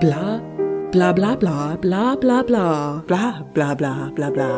[0.00, 0.40] Bla,
[0.92, 3.02] bla bla bla bla bla bla.
[3.08, 4.50] Bla bla bla bla bla.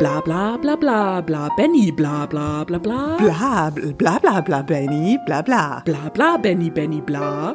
[0.00, 1.48] Bla bla bla bla bla.
[1.58, 3.18] Benny bla bla bla bla.
[3.18, 5.82] Bla bla bla bla Benny, bla bla.
[5.84, 7.54] Bla bla Benny Benny bla.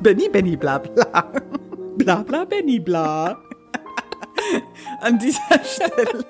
[0.00, 1.22] Benny Benny bla bla.
[1.98, 3.47] Bla bla Benny bla.
[5.00, 6.24] An dieser Stelle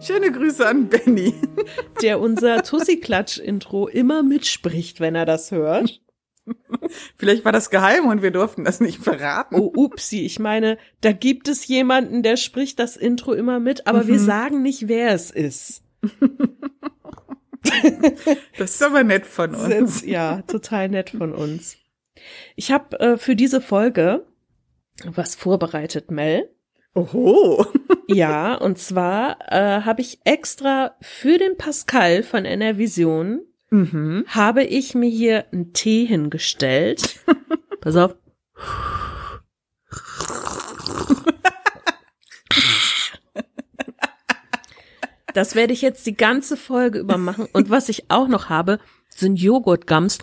[0.00, 1.34] schöne Grüße an Benny.
[2.02, 6.00] Der unser Tussi-Klatsch-Intro immer mitspricht, wenn er das hört.
[7.16, 9.56] Vielleicht war das geheim und wir durften das nicht verraten.
[9.56, 14.06] Oh, upsi, ich meine, da gibt es jemanden, der spricht das Intro immer mit, aber
[14.06, 15.82] wir sagen nicht, wer es ist.
[18.56, 20.04] Das ist aber nett von uns.
[20.04, 21.76] ja, total nett von uns.
[22.56, 24.26] Ich habe äh, für diese Folge
[25.04, 26.48] was vorbereitet, Mel.
[26.98, 27.64] Oho.
[28.10, 33.40] Ja, und zwar äh, habe ich extra für den Pascal von NR Vision
[33.70, 34.24] Mhm.
[34.28, 37.20] habe ich mir hier einen Tee hingestellt.
[37.82, 38.14] Pass auf.
[45.34, 47.46] Das werde ich jetzt die ganze Folge über machen.
[47.52, 48.78] Und was ich auch noch habe,
[49.10, 50.18] sind Joghurtgums.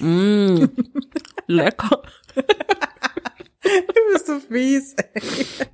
[0.00, 0.64] Mm,
[1.46, 2.02] lecker.
[3.64, 4.94] Du bist so fies.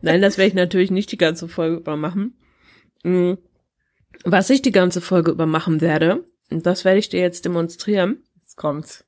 [0.03, 2.39] Nein, das werde ich natürlich nicht die ganze Folge über machen.
[3.03, 3.33] Mm,
[4.25, 8.23] Was ich die ganze Folge über machen werde, und das werde ich dir jetzt demonstrieren,
[8.41, 9.05] Jetzt kommt's.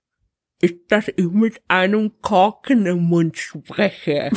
[0.61, 4.31] ist, dass ich mit einem Korken im Mund spreche.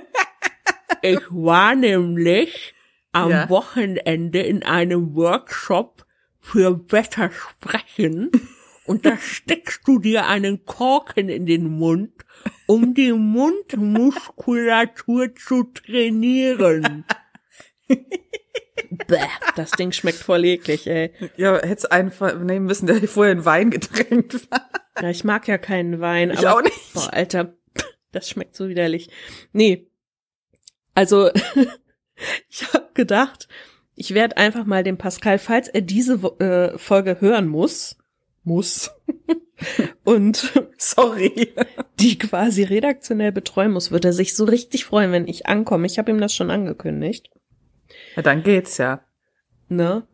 [1.02, 2.74] ich war nämlich
[3.12, 3.48] am Ja.
[3.48, 6.04] Wochenende in einem Workshop
[6.40, 8.30] für besser sprechen
[8.86, 12.12] und da steckst du dir einen Korken in den Mund,
[12.66, 17.04] um die Mundmuskulatur zu trainieren.
[19.08, 21.12] Bäh, das Ding schmeckt voll eklig, ey.
[21.36, 24.70] Ja, hättest einfach nehmen müssen, der vorher in Wein getränkt war.
[25.00, 26.30] Ja, ich mag ja keinen Wein.
[26.30, 26.94] Ich aber, auch nicht.
[26.94, 27.54] Boah, Alter,
[28.12, 29.10] das schmeckt so widerlich.
[29.52, 29.90] Nee.
[30.94, 31.30] Also,
[32.48, 33.48] ich habe gedacht,
[33.94, 37.98] ich werde einfach mal dem Pascal, falls er diese äh, Folge hören muss,
[38.46, 38.90] muss,
[40.04, 41.52] und Sorry.
[41.98, 45.86] die quasi redaktionell betreuen muss, wird er sich so richtig freuen, wenn ich ankomme.
[45.86, 47.30] Ich habe ihm das schon angekündigt.
[48.14, 49.00] Ja, dann geht's ja.
[49.68, 50.06] Ne?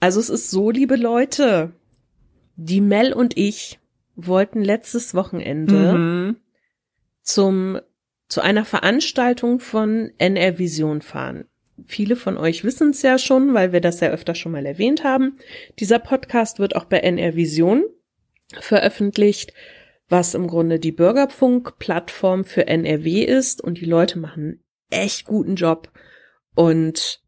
[0.00, 1.72] Also es ist so, liebe Leute,
[2.56, 3.78] die Mel und ich
[4.14, 6.36] wollten letztes Wochenende Mhm.
[7.22, 7.78] zum,
[8.28, 11.46] zu einer Veranstaltung von NR Vision fahren.
[11.84, 15.04] Viele von euch wissen es ja schon, weil wir das ja öfter schon mal erwähnt
[15.04, 15.38] haben.
[15.78, 17.84] Dieser Podcast wird auch bei NR Vision
[18.58, 19.52] veröffentlicht,
[20.08, 25.90] was im Grunde die Bürgerfunk-Plattform für NRW ist und die Leute machen echt guten Job
[26.54, 27.20] und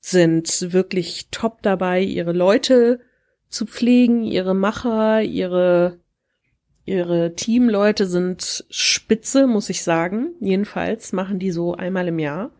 [0.00, 3.00] sind wirklich top dabei, ihre Leute
[3.48, 6.00] zu pflegen, ihre Macher, ihre
[6.86, 10.32] Ihre Teamleute sind spitze, muss ich sagen.
[10.40, 12.50] Jedenfalls machen die so einmal im Jahr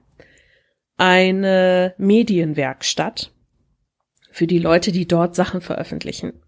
[1.01, 3.33] eine Medienwerkstatt
[4.31, 6.43] für die Leute, die dort Sachen veröffentlichen.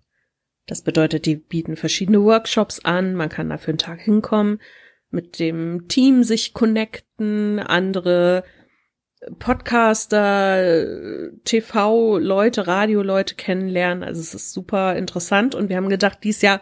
[0.67, 4.61] Das bedeutet, die bieten verschiedene Workshops an, man kann da für einen Tag hinkommen,
[5.11, 8.45] mit dem Team sich connecten, andere
[9.39, 14.05] Podcaster, TV-Leute, Radio-Leute kennenlernen.
[14.05, 16.61] Also es ist super interessant und wir haben gedacht, dies Jahr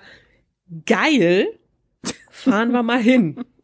[0.87, 1.49] geil,
[2.31, 3.45] fahren wir mal hin.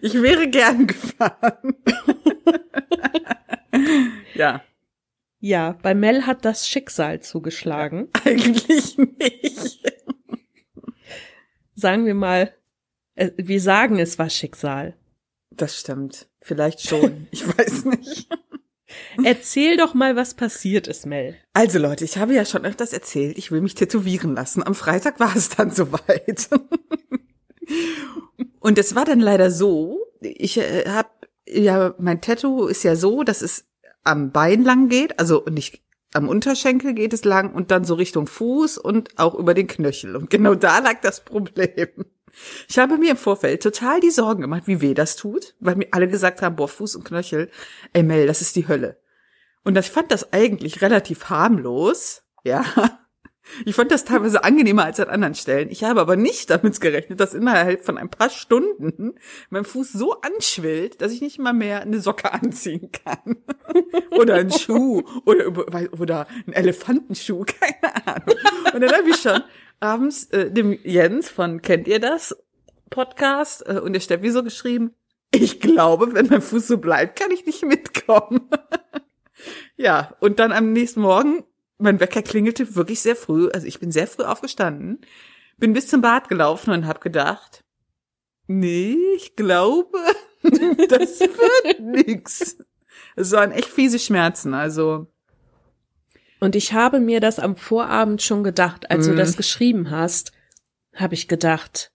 [0.00, 1.74] Ich wäre gern gefahren.
[4.34, 4.62] ja,
[5.40, 8.08] Ja, bei Mel hat das Schicksal zugeschlagen.
[8.24, 9.82] eigentlich nicht.
[11.74, 12.54] Sagen wir mal,
[13.14, 14.96] äh, wir sagen, es war Schicksal.
[15.50, 16.28] Das stimmt.
[16.40, 17.28] Vielleicht schon.
[17.32, 18.28] Ich weiß nicht.
[19.24, 21.36] Erzähl doch mal, was passiert ist, Mel.
[21.54, 24.62] Also Leute, ich habe ja schon öfters erzählt, ich will mich tätowieren lassen.
[24.62, 26.50] Am Freitag war es dann soweit.
[28.60, 31.08] Und es war dann leider so, ich äh, habe
[31.46, 33.66] ja mein Tattoo ist ja so, dass es
[34.04, 35.82] am Bein lang geht, also nicht
[36.14, 40.14] am Unterschenkel geht es lang und dann so Richtung Fuß und auch über den Knöchel.
[40.16, 41.88] Und genau da lag das Problem.
[42.68, 45.88] Ich habe mir im Vorfeld total die Sorgen gemacht, wie weh das tut, weil mir
[45.92, 47.50] alle gesagt haben, boah, Fuß und Knöchel,
[47.92, 48.98] ey Mel, das ist die Hölle.
[49.64, 52.64] Und ich fand das eigentlich relativ harmlos, ja.
[53.64, 55.70] Ich fand das teilweise angenehmer als an anderen Stellen.
[55.70, 59.14] Ich habe aber nicht damit gerechnet, dass innerhalb von ein paar Stunden
[59.50, 63.38] mein Fuß so anschwillt, dass ich nicht mal mehr eine Socke anziehen kann.
[64.12, 65.48] oder einen Schuh oder,
[65.98, 67.44] oder einen Elefantenschuh,
[67.80, 68.36] keine Ahnung.
[68.72, 69.42] Und dann habe ich schon
[69.80, 72.36] abends äh, dem Jens von Kennt ihr das?
[72.90, 74.94] Podcast äh, und der Steffi so geschrieben,
[75.34, 78.50] ich glaube, wenn mein Fuß so bleibt, kann ich nicht mitkommen.
[79.76, 81.42] ja, und dann am nächsten Morgen
[81.82, 83.48] mein Wecker klingelte wirklich sehr früh.
[83.50, 85.00] Also ich bin sehr früh aufgestanden,
[85.58, 87.64] bin bis zum Bad gelaufen und habe gedacht,
[88.46, 89.98] nee, ich glaube,
[90.42, 92.56] das wird nix.
[93.16, 95.06] Es waren echt fiese Schmerzen, also.
[96.40, 99.10] Und ich habe mir das am Vorabend schon gedacht, als Mhm.
[99.12, 100.32] du das geschrieben hast,
[100.94, 101.92] habe ich gedacht,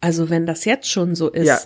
[0.00, 1.58] also wenn das jetzt schon so ist, Ja.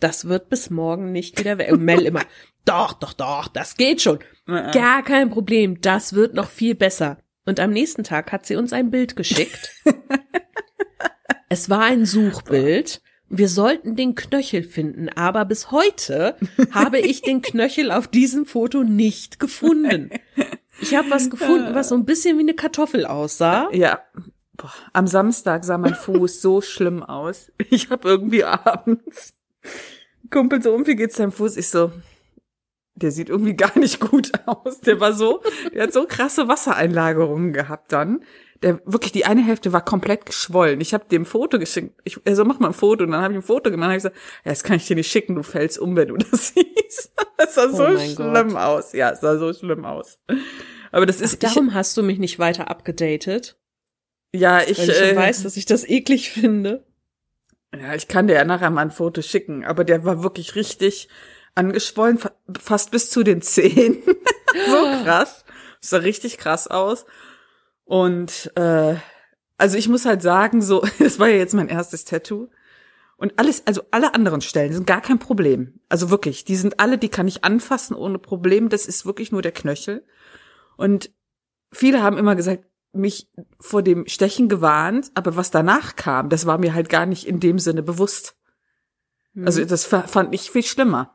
[0.00, 1.72] Das wird bis morgen nicht wieder weg.
[1.72, 2.22] Und Mel immer,
[2.64, 4.18] doch, doch, doch, das geht schon.
[4.46, 7.18] Gar kein Problem, das wird noch viel besser.
[7.46, 9.72] Und am nächsten Tag hat sie uns ein Bild geschickt.
[11.48, 13.00] es war ein Suchbild.
[13.30, 16.36] Wir sollten den Knöchel finden, aber bis heute
[16.70, 20.10] habe ich den Knöchel auf diesem Foto nicht gefunden.
[20.80, 23.68] Ich habe was gefunden, was so ein bisschen wie eine Kartoffel aussah.
[23.72, 24.00] Ja.
[24.56, 27.52] Boah, am Samstag sah mein Fuß so schlimm aus.
[27.70, 29.37] Ich habe irgendwie abends
[30.30, 31.56] Kumpel so, um wie geht's deinem Fuß?
[31.56, 31.92] Ich so,
[32.94, 34.80] der sieht irgendwie gar nicht gut aus.
[34.80, 38.24] Der war so, der hat so krasse Wassereinlagerungen gehabt dann.
[38.62, 40.80] Der wirklich die eine Hälfte war komplett geschwollen.
[40.80, 41.94] Ich habe dem Foto geschickt.
[42.02, 43.04] Ich, er so, mach mal ein Foto.
[43.04, 43.86] Und dann habe ich ein Foto gemacht.
[43.86, 45.36] Und hab ich gesagt, ja, das kann ich dir nicht schicken.
[45.36, 47.12] Du fällst um, wenn du das siehst.
[47.36, 48.56] Das sah Oh so schlimm Gott.
[48.56, 48.92] aus.
[48.94, 50.18] Ja, es sah so schlimm aus.
[50.90, 53.56] Aber das Ach, ist ich, darum hast du mich nicht weiter abgedatet,
[54.34, 56.84] ja, ich, weil ich äh, weiß, dass ich das eklig finde.
[57.74, 61.08] Ja, ich kann dir ja nachher mal ein Foto schicken, aber der war wirklich richtig
[61.54, 64.02] angeschwollen, fa- fast bis zu den Zehen.
[64.68, 65.44] so krass.
[65.80, 67.04] Das sah richtig krass aus.
[67.84, 68.96] Und äh,
[69.58, 72.48] also ich muss halt sagen, so, das war ja jetzt mein erstes Tattoo.
[73.16, 75.80] Und alles, also alle anderen Stellen sind gar kein Problem.
[75.88, 78.68] Also wirklich, die sind alle, die kann ich anfassen ohne Problem.
[78.68, 80.06] Das ist wirklich nur der Knöchel.
[80.76, 81.10] Und
[81.72, 82.64] viele haben immer gesagt,
[82.98, 83.28] mich
[83.60, 87.40] vor dem Stechen gewarnt, aber was danach kam, das war mir halt gar nicht in
[87.40, 88.36] dem Sinne bewusst.
[89.44, 91.14] Also das fa- fand ich viel schlimmer.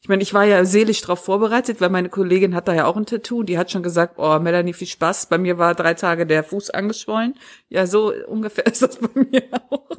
[0.00, 2.96] Ich meine, ich war ja seelisch drauf vorbereitet, weil meine Kollegin hat da ja auch
[2.96, 3.42] ein Tattoo.
[3.42, 5.26] Die hat schon gesagt, oh, Melanie, viel Spaß.
[5.26, 7.34] Bei mir war drei Tage der Fuß angeschwollen.
[7.68, 9.90] Ja, so ungefähr ist das bei mir auch.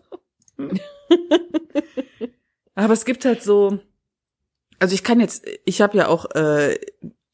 [2.75, 3.79] Aber es gibt halt so,
[4.79, 6.79] also ich kann jetzt, ich habe ja auch äh,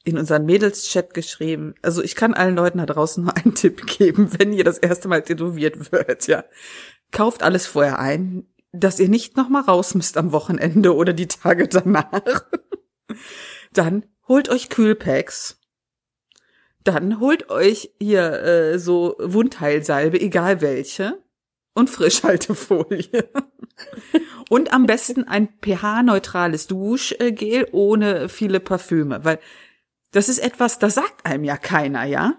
[0.04, 4.30] in unseren Mädels-Chat geschrieben, also ich kann allen Leuten da draußen nur einen Tipp geben,
[4.38, 6.44] wenn ihr das erste Mal tätowiert wird, ja.
[7.12, 11.28] Kauft alles vorher ein, dass ihr nicht noch mal raus müsst am Wochenende oder die
[11.28, 12.12] Tage danach.
[13.74, 15.60] Dann holt euch Kühlpacks.
[16.84, 21.24] Dann holt euch hier äh, so Wundheilsalbe, egal welche.
[21.76, 23.30] Und Frischhaltefolie.
[24.50, 29.24] und am besten ein pH-neutrales Duschgel ohne viele Parfüme.
[29.24, 29.40] Weil
[30.14, 32.36] das ist etwas, das sagt einem ja keiner, ja?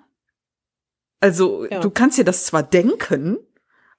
[1.20, 1.80] Also, Ja.
[1.80, 3.38] du kannst dir das zwar denken,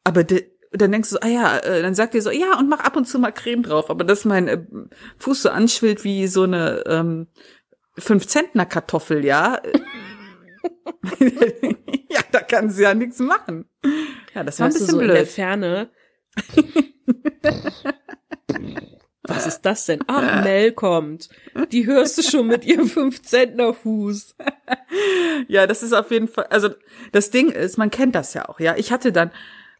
[0.03, 2.79] aber de, dann denkst du, ah ja, äh, dann sagt dir so, ja, und mach
[2.79, 4.63] ab und zu mal Creme drauf, aber dass mein äh,
[5.19, 7.27] Fuß so anschwillt wie so eine ähm,
[7.97, 9.61] 5 Zentner Kartoffel, ja.
[12.09, 13.69] ja, da kann sie ja nichts machen.
[14.33, 15.27] Ja, das war ein bisschen so in der blöd.
[15.27, 15.89] Ferne.
[19.27, 19.99] Was ist das denn?
[20.07, 21.29] Ach, Mel kommt.
[21.71, 24.35] Die hörst du schon mit ihrem 5 Zentner Fuß.
[25.47, 26.69] Ja, das ist auf jeden Fall, also
[27.11, 28.75] das Ding ist, man kennt das ja auch, ja.
[28.77, 29.31] Ich hatte dann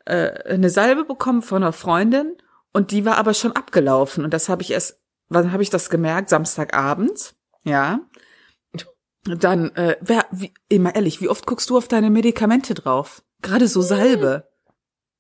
[0.06, 2.36] äh, eine Salbe bekommen von einer Freundin
[2.74, 5.00] und die war aber schon abgelaufen und das habe ich erst,
[5.30, 6.30] wann habe ich das gemerkt?
[6.30, 8.00] Samstagabend, ja.
[9.24, 13.24] Dann, äh, wer, wie, immer ehrlich, wie oft guckst du auf deine Medikamente drauf?
[13.42, 14.48] Gerade so Salbe.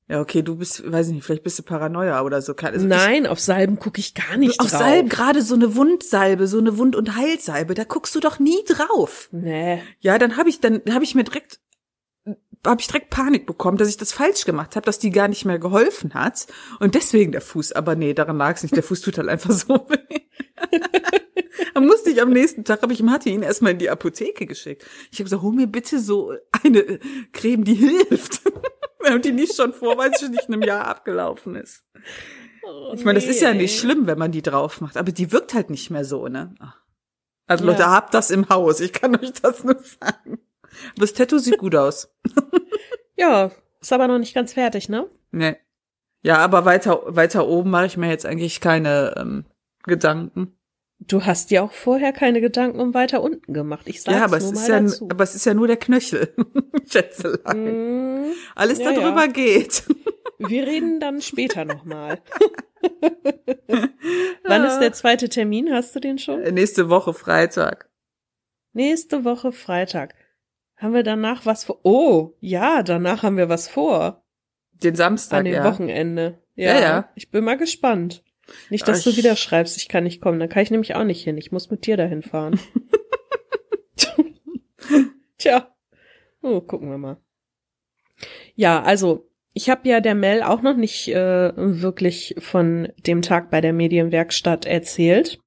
[0.08, 2.56] Ja, okay, du bist, weiß ich nicht, vielleicht bist du Paranoia oder so.
[2.56, 4.80] Also ich- Nein, auf Salben gucke ich gar nicht auf drauf.
[4.80, 8.64] Salben, gerade so eine Wundsalbe, so eine Wund- und Heilsalbe, da guckst du doch nie
[8.68, 9.30] drauf.
[9.32, 9.82] Nee.
[10.00, 11.60] Ja, dann habe ich dann habe ich mir direkt
[12.66, 15.46] habe ich direkt Panik bekommen, dass ich das falsch gemacht habe, dass die gar nicht
[15.46, 16.48] mehr geholfen hat
[16.80, 17.74] und deswegen der Fuß.
[17.74, 18.76] Aber nee, daran lag es nicht.
[18.76, 20.20] Der Fuß tut halt einfach so weh.
[21.74, 24.84] dann musste ich am nächsten Tag habe ich Martin erstmal in die Apotheke geschickt.
[25.12, 26.34] Ich habe gesagt, hol mir bitte so
[26.64, 27.00] eine
[27.34, 28.42] Creme, die hilft.
[29.14, 31.84] Und die nicht schon vor, weil es schon nicht in einem Jahr abgelaufen ist.
[32.96, 35.54] Ich meine, das ist ja nicht schlimm, wenn man die drauf macht, aber die wirkt
[35.54, 36.56] halt nicht mehr so, ne?
[37.48, 37.72] Also Ja.
[37.72, 38.80] Leute, habt das im Haus.
[38.80, 40.40] Ich kann euch das nur sagen.
[40.72, 42.10] Aber das Tattoo sieht gut aus.
[43.18, 45.10] Ja, ist aber noch nicht ganz fertig, ne?
[45.32, 45.56] Nee.
[46.22, 49.46] Ja, aber weiter, weiter oben mache ich mir jetzt eigentlich keine ähm,
[49.84, 50.55] Gedanken.
[51.00, 53.88] Du hast dir auch vorher keine Gedanken um weiter unten gemacht.
[53.88, 55.08] Ich sag's ja, aber es ist mal ja, dazu.
[55.12, 56.34] aber es ist ja nur der Knöchel.
[56.90, 58.24] Schätzelein.
[58.24, 59.32] Mm, Alles ja, darüber ja.
[59.32, 59.84] geht.
[60.40, 62.22] wir reden dann später nochmal.
[64.44, 65.72] Wann ist der zweite Termin?
[65.72, 66.42] Hast du den schon?
[66.42, 67.90] Nächste Woche Freitag.
[68.74, 70.16] Nächste Woche Freitag.
[70.78, 71.80] Haben wir danach was vor?
[71.84, 74.26] Oh, ja, danach haben wir was vor.
[74.74, 75.64] Den Samstag, An dem ja.
[75.64, 76.42] Wochenende.
[76.56, 77.10] Ja, Ja, ja.
[77.16, 78.24] Ich bin mal gespannt.
[78.70, 80.40] Nicht, dass Ach, du ich- wieder schreibst, ich kann nicht kommen.
[80.40, 81.38] Dann kann ich nämlich auch nicht hin.
[81.38, 82.60] Ich muss mit dir dahin fahren.
[85.38, 85.74] Tja.
[86.42, 87.18] Oh, gucken wir mal.
[88.56, 93.50] Ja, also ich habe ja der Mel auch noch nicht äh, wirklich von dem Tag
[93.50, 95.40] bei der Medienwerkstatt erzählt.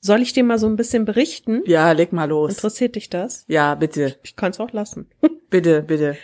[0.00, 1.62] Soll ich dir mal so ein bisschen berichten?
[1.66, 2.50] Ja, leg mal los.
[2.52, 3.44] Interessiert dich das?
[3.48, 4.18] Ja, bitte.
[4.22, 5.10] Ich kann es auch lassen.
[5.48, 6.16] Bitte, bitte.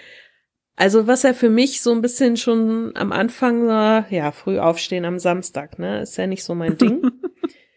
[0.81, 5.05] Also was er für mich so ein bisschen schon am Anfang war, ja, früh aufstehen
[5.05, 7.03] am Samstag, ne, ist ja nicht so mein Ding.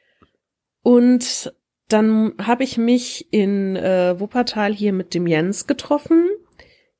[0.83, 1.53] Und
[1.89, 6.29] dann habe ich mich in äh, Wuppertal hier mit dem Jens getroffen.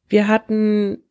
[0.10, 1.02] Wir hatten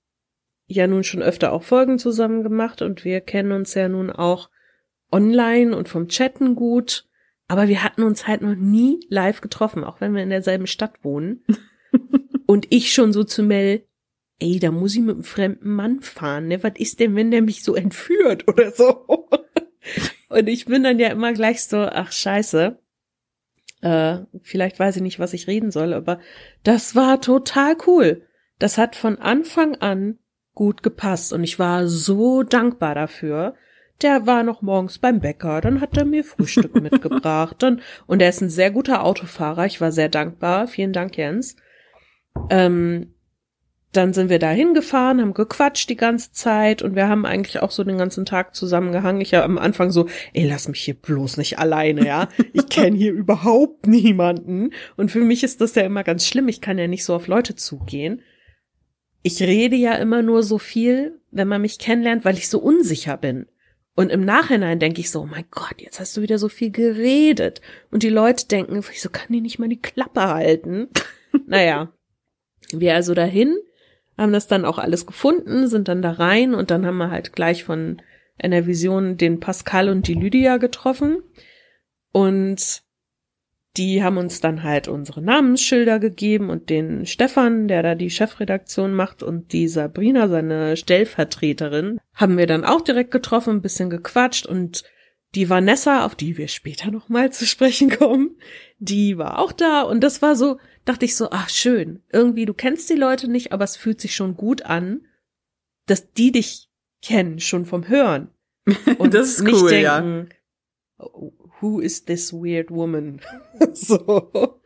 [0.67, 4.51] ja nun schon öfter auch Folgen zusammen gemacht und wir kennen uns ja nun auch
[5.11, 7.09] online und vom Chatten gut.
[7.49, 11.03] Aber wir hatten uns halt noch nie live getroffen, auch wenn wir in derselben Stadt
[11.03, 11.47] wohnen.
[12.47, 13.87] und ich schon so zu Mel,
[14.43, 16.63] ey, da muss ich mit einem fremden Mann fahren, ne?
[16.63, 19.29] Was ist denn, wenn der mich so entführt oder so?
[20.29, 22.79] und ich bin dann ja immer gleich so, ach scheiße.
[23.83, 26.19] Äh, vielleicht weiß ich nicht, was ich reden soll, aber
[26.65, 28.23] das war total cool.
[28.59, 30.19] Das hat von Anfang an
[30.55, 33.55] gut gepasst und ich war so dankbar dafür.
[34.03, 38.29] Der war noch morgens beim Bäcker, dann hat er mir Frühstück mitgebracht, dann und er
[38.29, 39.67] ist ein sehr guter Autofahrer.
[39.67, 40.67] Ich war sehr dankbar.
[40.67, 41.57] Vielen Dank, Jens.
[42.51, 43.15] Ähm,
[43.93, 47.71] dann sind wir da hingefahren, haben gequatscht die ganze Zeit und wir haben eigentlich auch
[47.71, 49.21] so den ganzen Tag zusammengehangen.
[49.21, 52.29] Ich habe am Anfang so, ey, lass mich hier bloß nicht alleine, ja.
[52.55, 54.71] Ich kenne hier überhaupt niemanden.
[54.97, 56.49] Und für mich ist das ja immer ganz schlimm.
[56.49, 58.23] Ich kann ja nicht so auf Leute zugehen.
[59.23, 63.19] Ich rede ja immer nur so viel, wenn man mich kennenlernt, weil ich so unsicher
[63.19, 63.47] bin.
[63.95, 66.71] Und im Nachhinein denke ich so, oh mein Gott, jetzt hast du wieder so viel
[66.71, 67.61] geredet.
[67.91, 70.89] Und die Leute denken, wieso kann die nicht mal die Klappe halten?
[71.47, 71.93] naja,
[72.71, 73.59] wir also dahin
[74.17, 77.33] haben das dann auch alles gefunden, sind dann da rein und dann haben wir halt
[77.33, 78.03] gleich von
[78.39, 81.23] einer Vision den Pascal und die Lydia getroffen.
[82.13, 82.83] Und
[83.79, 88.93] die haben uns dann halt unsere Namensschilder gegeben und den Stefan, der da die Chefredaktion
[88.93, 94.45] macht und die Sabrina, seine Stellvertreterin, haben wir dann auch direkt getroffen, ein bisschen gequatscht
[94.45, 94.85] und
[95.35, 98.37] die Vanessa, auf die wir später nochmal zu sprechen kommen,
[98.79, 99.83] die war auch da.
[99.83, 103.53] Und das war so, dachte ich so, ach schön, irgendwie du kennst die Leute nicht,
[103.53, 105.07] aber es fühlt sich schon gut an,
[105.87, 106.69] dass die dich
[107.03, 108.31] kennen, schon vom Hören.
[108.99, 110.29] Und das ist nicht cool, denken,
[110.99, 111.07] ja.
[111.61, 113.21] who is this weird woman?
[113.73, 114.61] so.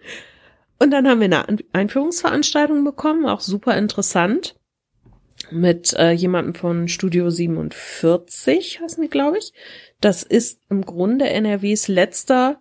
[0.78, 4.56] Und dann haben wir eine Einführungsveranstaltung bekommen, auch super interessant,
[5.50, 9.52] mit äh, jemandem von Studio 47, heißen die, glaube ich.
[10.00, 12.60] Das ist im Grunde NRWs letzter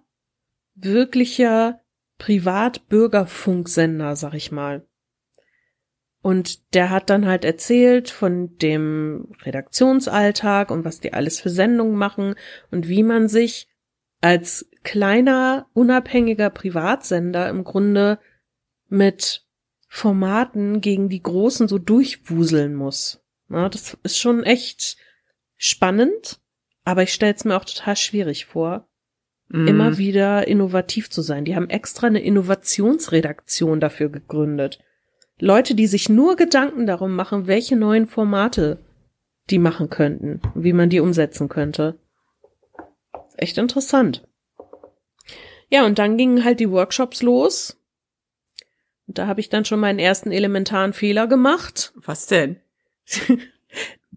[0.76, 1.82] wirklicher
[2.18, 4.88] Privatbürgerfunksender, sag ich mal.
[6.22, 11.96] Und der hat dann halt erzählt von dem Redaktionsalltag und was die alles für Sendungen
[11.96, 12.34] machen
[12.72, 13.68] und wie man sich
[14.22, 18.18] als kleiner, unabhängiger Privatsender im Grunde
[18.88, 19.46] mit
[19.88, 23.24] Formaten gegen die Großen so durchwuseln muss.
[23.50, 24.98] Ja, das ist schon echt
[25.58, 26.42] spannend,
[26.84, 28.88] aber ich stelle es mir auch total schwierig vor
[29.50, 29.68] mhm.
[29.68, 31.46] immer wieder innovativ zu sein.
[31.46, 34.80] Die haben extra eine Innovationsredaktion dafür gegründet.
[35.40, 38.80] Leute, die sich nur Gedanken darum machen, welche neuen Formate
[39.50, 42.00] die machen könnten, wie man die umsetzen könnte.
[43.38, 44.28] Echt interessant.
[45.70, 47.78] Ja, und dann gingen halt die Workshops los.
[49.08, 51.94] Und da habe ich dann schon meinen ersten elementaren Fehler gemacht.
[51.96, 52.60] Was denn?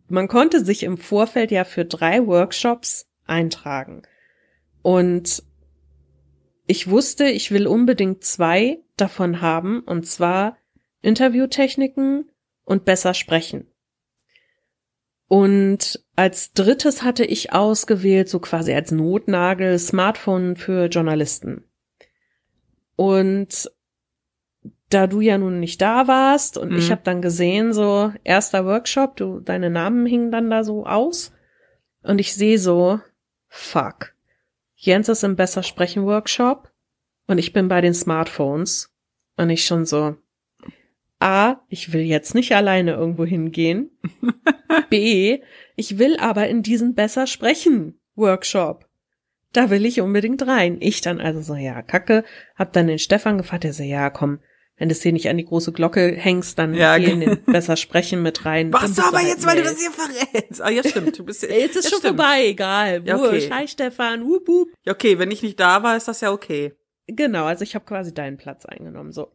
[0.09, 4.03] man konnte sich im Vorfeld ja für drei Workshops eintragen.
[4.89, 5.43] Und
[6.67, 10.57] ich wusste, ich will unbedingt zwei davon haben, und zwar
[11.03, 12.31] Interviewtechniken
[12.65, 13.67] und besser sprechen.
[15.27, 21.65] Und als drittes hatte ich ausgewählt, so quasi als Notnagel, Smartphone für Journalisten.
[22.97, 23.71] Und
[24.89, 26.79] da du ja nun nicht da warst und mhm.
[26.79, 31.31] ich habe dann gesehen, so erster Workshop, du deine Namen hingen dann da so aus
[32.03, 33.01] und ich sehe so,
[33.49, 34.15] fuck.
[34.81, 36.73] Jens ist im Besser Sprechen Workshop
[37.27, 38.95] und ich bin bei den Smartphones
[39.37, 40.17] und ich schon so,
[41.19, 43.91] A, ich will jetzt nicht alleine irgendwo hingehen.
[44.89, 45.43] B,
[45.75, 48.89] ich will aber in diesen Besser Sprechen Workshop.
[49.53, 50.77] Da will ich unbedingt rein.
[50.79, 52.23] Ich dann also so, ja, kacke,
[52.55, 54.39] hab dann den Stefan gefragt, der so, ja, komm,
[54.79, 57.43] wenn du es hier nicht an die große Glocke hängst, dann ja, geh in den
[57.47, 58.71] besser sprechen mit rein.
[58.71, 60.63] Machst du aber halt jetzt, weil du das hier verrätst.
[60.63, 61.19] Ah, ja, stimmt.
[61.19, 62.17] Du bist ja, jetzt ist ja, schon stimmt.
[62.17, 63.03] vorbei, egal.
[63.05, 63.51] Ja, okay.
[63.51, 64.25] Hi, Stefan.
[64.25, 64.69] Wup, wup.
[64.85, 66.73] Ja, okay, wenn ich nicht da war, ist das ja okay.
[67.09, 69.33] Genau, also ich habe quasi deinen Platz eingenommen, so.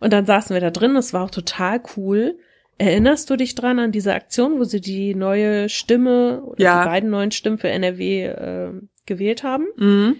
[0.00, 2.38] Und dann saßen wir da drin, das war auch total cool.
[2.78, 6.82] Erinnerst du dich dran an diese Aktion, wo sie die neue Stimme oder ja.
[6.82, 8.72] die beiden neuen Stimmen für NRW äh,
[9.06, 9.66] gewählt haben?
[9.76, 10.16] Mhm.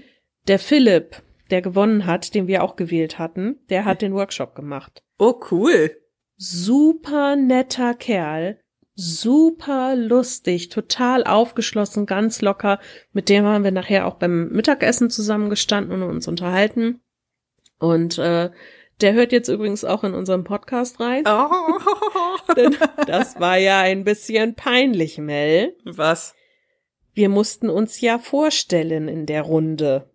[0.46, 5.04] Der Philipp, der gewonnen hat, den wir auch gewählt hatten, der hat den Workshop gemacht.
[5.18, 5.96] Oh, cool.
[6.36, 8.58] Super netter Kerl,
[8.94, 12.80] super lustig, total aufgeschlossen, ganz locker.
[13.12, 17.00] Mit dem haben wir nachher auch beim Mittagessen zusammengestanden und uns unterhalten.
[17.78, 18.50] Und äh,
[19.00, 21.24] der hört jetzt übrigens auch in unserem Podcast rein.
[21.26, 21.78] Oh.
[22.56, 25.76] Denn das war ja ein bisschen peinlich, Mel.
[25.84, 26.34] Was?
[27.12, 30.11] Wir mussten uns ja vorstellen in der Runde.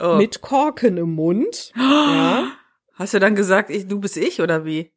[0.00, 0.16] Oh.
[0.16, 1.72] Mit Korken im Mund.
[1.76, 2.52] Ja.
[2.94, 4.92] Hast du dann gesagt, ich, du bist ich oder wie?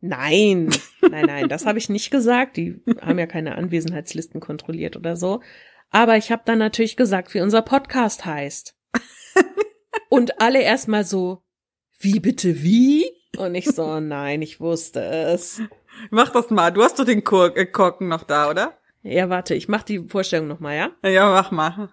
[0.00, 0.70] Nein,
[1.00, 2.56] nein, nein, das habe ich nicht gesagt.
[2.56, 5.40] Die haben ja keine Anwesenheitslisten kontrolliert oder so.
[5.90, 8.76] Aber ich habe dann natürlich gesagt, wie unser Podcast heißt.
[10.08, 11.42] Und alle erstmal so,
[12.00, 13.06] wie bitte wie?
[13.36, 15.62] Und ich so, nein, ich wusste es.
[16.10, 16.70] Mach das mal.
[16.70, 18.78] Du hast doch den Kork, äh, Korken noch da, oder?
[19.02, 21.10] Ja, warte, ich mach die Vorstellung nochmal, ja?
[21.10, 21.90] Ja, mach mal.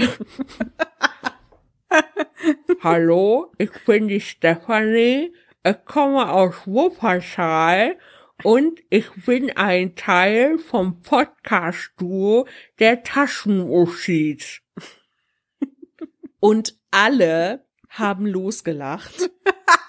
[2.82, 5.34] Hallo, ich bin die Stefanie.
[5.64, 7.98] Ich komme aus Wuppertal
[8.42, 12.46] und ich bin ein Teil vom Podcast-Duo
[12.78, 14.60] der Taschenuschis.
[16.40, 19.30] Und alle haben losgelacht.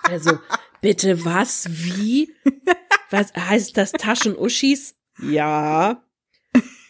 [0.03, 0.39] Also,
[0.81, 1.67] bitte was?
[1.69, 2.35] Wie?
[3.09, 4.97] Was heißt das Taschenuschis?
[5.21, 6.03] Ja.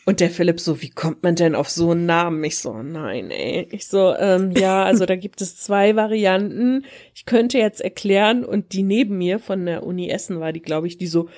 [0.05, 2.43] Und der Philipp so, wie kommt man denn auf so einen Namen?
[2.43, 3.67] Ich so, nein, ey.
[3.72, 6.86] Ich so, ähm, ja, also da gibt es zwei Varianten.
[7.13, 10.88] Ich könnte jetzt erklären und die neben mir von der Uni Essen war die, glaube
[10.88, 11.29] ich, die so,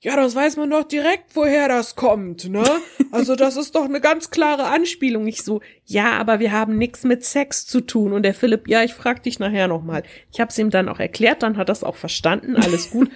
[0.00, 2.64] ja, das weiß man doch direkt, woher das kommt, ne?
[3.12, 5.28] Also das ist doch eine ganz klare Anspielung.
[5.28, 8.12] Ich so, ja, aber wir haben nichts mit Sex zu tun.
[8.12, 10.02] Und der Philipp, ja, ich frag dich nachher nochmal.
[10.32, 13.10] Ich hab's ihm dann auch erklärt, dann hat das auch verstanden, alles gut.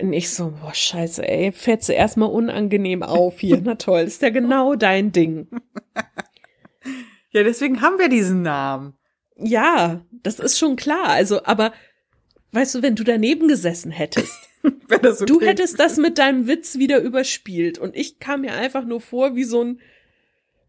[0.00, 3.60] Und ich so, boah, scheiße, ey, fährst du erstmal unangenehm auf hier.
[3.62, 5.48] Na toll, ist ja genau dein Ding.
[7.34, 8.94] Ja, deswegen haben wir diesen Namen.
[9.36, 11.08] Ja, das ist schon klar.
[11.08, 11.72] Also, aber
[12.52, 14.38] weißt du, wenn du daneben gesessen hättest,
[15.18, 19.00] so du hättest das mit deinem Witz wieder überspielt und ich kam mir einfach nur
[19.00, 19.80] vor wie so ein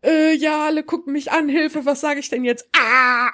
[0.04, 2.68] äh, ja, alle gucken mich an, Hilfe, was sage ich denn jetzt?
[2.76, 3.30] Ah!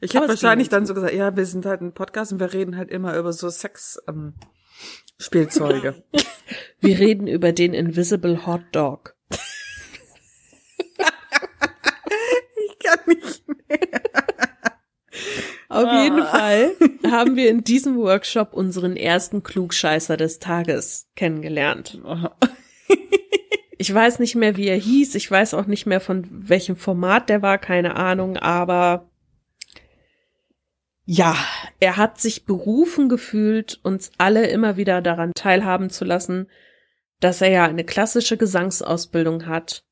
[0.00, 2.76] Ich es wahrscheinlich dann so gesagt, ja, wir sind halt ein Podcast und wir reden
[2.76, 4.34] halt immer über so Sex ähm,
[5.18, 6.02] Spielzeuge.
[6.80, 9.16] Wir reden über den Invisible Hot Dog.
[10.98, 13.42] ich kann nicht.
[15.68, 16.02] Auf Ah.
[16.04, 16.72] jeden Fall
[17.10, 22.00] haben wir in diesem Workshop unseren ersten Klugscheißer des Tages kennengelernt.
[23.78, 25.14] Ich weiß nicht mehr, wie er hieß.
[25.16, 29.10] Ich weiß auch nicht mehr, von welchem Format der war, keine Ahnung, aber
[31.06, 31.36] ja,
[31.78, 36.48] er hat sich berufen gefühlt, uns alle immer wieder daran teilhaben zu lassen,
[37.20, 39.84] dass er ja eine klassische Gesangsausbildung hat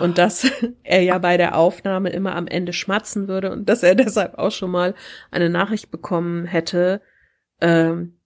[0.00, 0.50] und dass
[0.82, 4.50] er ja bei der Aufnahme immer am Ende schmatzen würde und dass er deshalb auch
[4.50, 4.94] schon mal
[5.30, 7.00] eine Nachricht bekommen hätte,
[7.60, 8.18] ähm,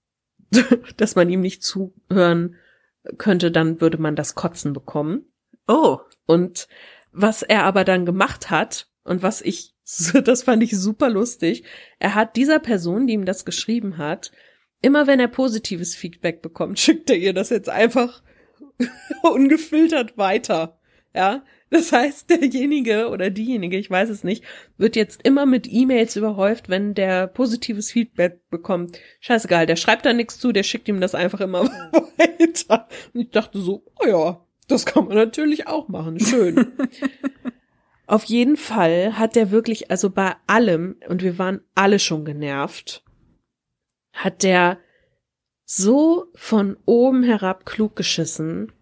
[0.97, 2.57] dass man ihm nicht zuhören
[3.19, 5.27] könnte, dann würde man das Kotzen bekommen.
[5.69, 6.69] Oh, Und
[7.13, 9.74] was er aber dann gemacht hat und was ich,
[10.25, 11.65] das fand ich super lustig,
[11.99, 14.33] er hat dieser Person, die ihm das geschrieben hat,
[14.81, 18.23] immer wenn er positives Feedback bekommt, schickt er ihr das jetzt einfach
[19.23, 20.79] ungefiltert weiter.
[21.15, 24.45] Ja, das heißt, derjenige oder diejenige, ich weiß es nicht,
[24.79, 28.99] wird jetzt immer mit E-Mails überhäuft, wenn der positives Feedback bekommt.
[29.21, 31.65] Scheißegal, der schreibt da nichts zu, der schickt ihm das einfach immer
[32.19, 32.89] weiter.
[33.13, 36.19] Und ich dachte so, oh ja, das kann man natürlich auch machen.
[36.21, 36.73] Schön.
[38.07, 43.03] Auf jeden Fall hat der wirklich, also bei allem, und wir waren alle schon genervt,
[44.13, 44.79] hat der
[45.65, 48.73] so von oben herab klug geschissen.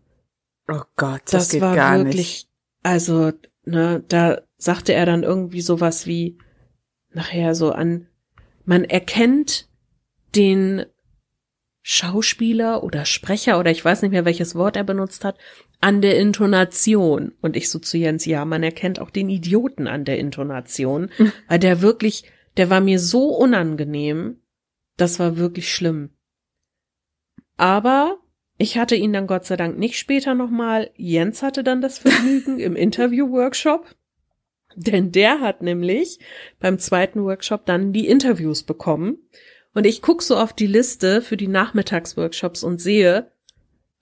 [0.68, 2.48] oh Gott, das, Das, geht war gar wirklich, nicht.
[2.82, 3.32] also,
[3.64, 6.38] ne, da sagte er dann irgendwie sowas wie,
[7.10, 8.08] nachher so an,
[8.64, 9.68] man erkennt
[10.34, 10.84] den
[11.82, 15.36] Schauspieler oder Sprecher oder ich weiß nicht mehr, welches Wort er benutzt hat,
[15.82, 17.32] an der Intonation.
[17.42, 21.10] Und ich so zu Jens, ja, man erkennt auch den Idioten an der Intonation,
[21.48, 22.24] weil der wirklich,
[22.56, 24.38] der war mir so unangenehm,
[24.96, 26.10] das war wirklich schlimm.
[27.56, 28.18] Aber
[28.58, 30.90] ich hatte ihn dann Gott sei Dank nicht später nochmal.
[30.94, 33.86] Jens hatte dann das Vergnügen im Interview-Workshop.
[34.76, 36.20] Denn der hat nämlich
[36.60, 39.18] beim zweiten Workshop dann die Interviews bekommen.
[39.74, 43.32] Und ich guck so auf die Liste für die Nachmittagsworkshops und sehe,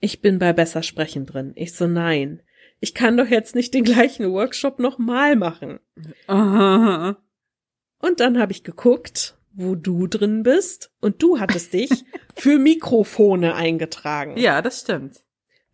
[0.01, 1.53] ich bin bei Besser Sprechen drin.
[1.55, 2.41] Ich so, nein.
[2.79, 5.79] Ich kann doch jetzt nicht den gleichen Workshop nochmal machen.
[6.27, 7.15] Ah.
[7.99, 10.91] Und dann habe ich geguckt, wo du drin bist.
[10.99, 11.91] Und du hattest dich
[12.35, 14.35] für Mikrofone eingetragen.
[14.37, 15.23] Ja, das stimmt.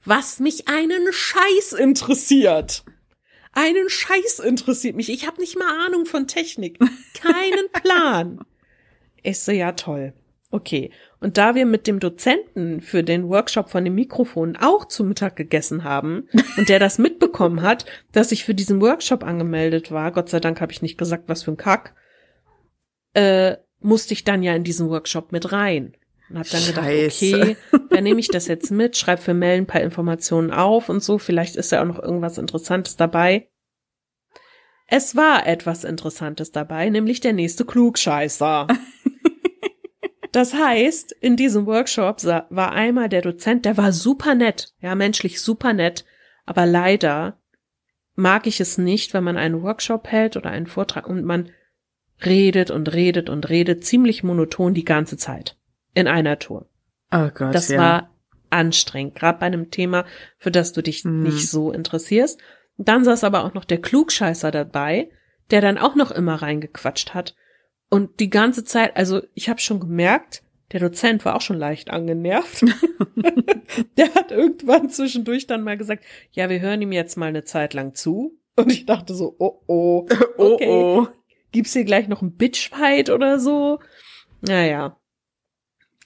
[0.04, 2.84] Was mich einen Scheiß interessiert.
[3.54, 5.10] einen Scheiß interessiert mich.
[5.10, 6.80] Ich habe nicht mal Ahnung von Technik.
[7.14, 8.42] Keinen Plan.
[9.24, 10.14] Ich so, ja, toll.
[10.52, 10.92] Okay.
[11.20, 15.36] Und da wir mit dem Dozenten für den Workshop von dem Mikrofon auch zu Mittag
[15.36, 16.28] gegessen haben
[16.58, 20.62] und der das mitbekommen hat, dass ich für diesen Workshop angemeldet war, Gott sei Dank
[20.62, 21.96] habe ich nicht gesagt, was für ein Kack,
[23.14, 25.94] äh, musste ich dann ja in diesen Workshop mit rein.
[26.30, 27.32] Und habe dann Scheiße.
[27.32, 27.58] gedacht, okay,
[27.90, 31.18] dann nehme ich das jetzt mit, schreibe für Mel ein paar Informationen auf und so,
[31.18, 33.48] vielleicht ist ja auch noch irgendwas Interessantes dabei.
[34.90, 38.68] Es war etwas Interessantes dabei, nämlich der nächste Klugscheißer.
[40.38, 45.42] Das heißt, in diesem Workshop war einmal der Dozent, der war super nett, ja, menschlich
[45.42, 46.06] super nett,
[46.46, 47.40] aber leider
[48.14, 51.50] mag ich es nicht, wenn man einen Workshop hält oder einen Vortrag und man
[52.24, 55.58] redet und redet und redet ziemlich monoton die ganze Zeit
[55.96, 56.70] in einer Tour.
[57.12, 57.80] Oh Gott, Das ja.
[57.80, 58.16] war
[58.52, 60.06] anstrengend, gerade bei einem Thema,
[60.38, 61.24] für das du dich Mhm.
[61.24, 62.40] nicht so interessierst.
[62.78, 65.10] Dann saß aber auch noch der Klugscheißer dabei,
[65.50, 67.34] der dann auch noch immer reingequatscht hat.
[67.90, 71.90] Und die ganze Zeit, also ich habe schon gemerkt, der Dozent war auch schon leicht
[71.90, 72.66] angenervt.
[73.98, 77.74] der hat irgendwann zwischendurch dann mal gesagt, ja, wir hören ihm jetzt mal eine Zeit
[77.74, 78.38] lang zu.
[78.58, 80.68] Und ich dachte so, oh oh, Oh, okay.
[80.68, 81.08] oh.
[81.52, 83.80] gibt's hier gleich noch ein Bitchfight oder so?
[84.42, 84.98] Naja.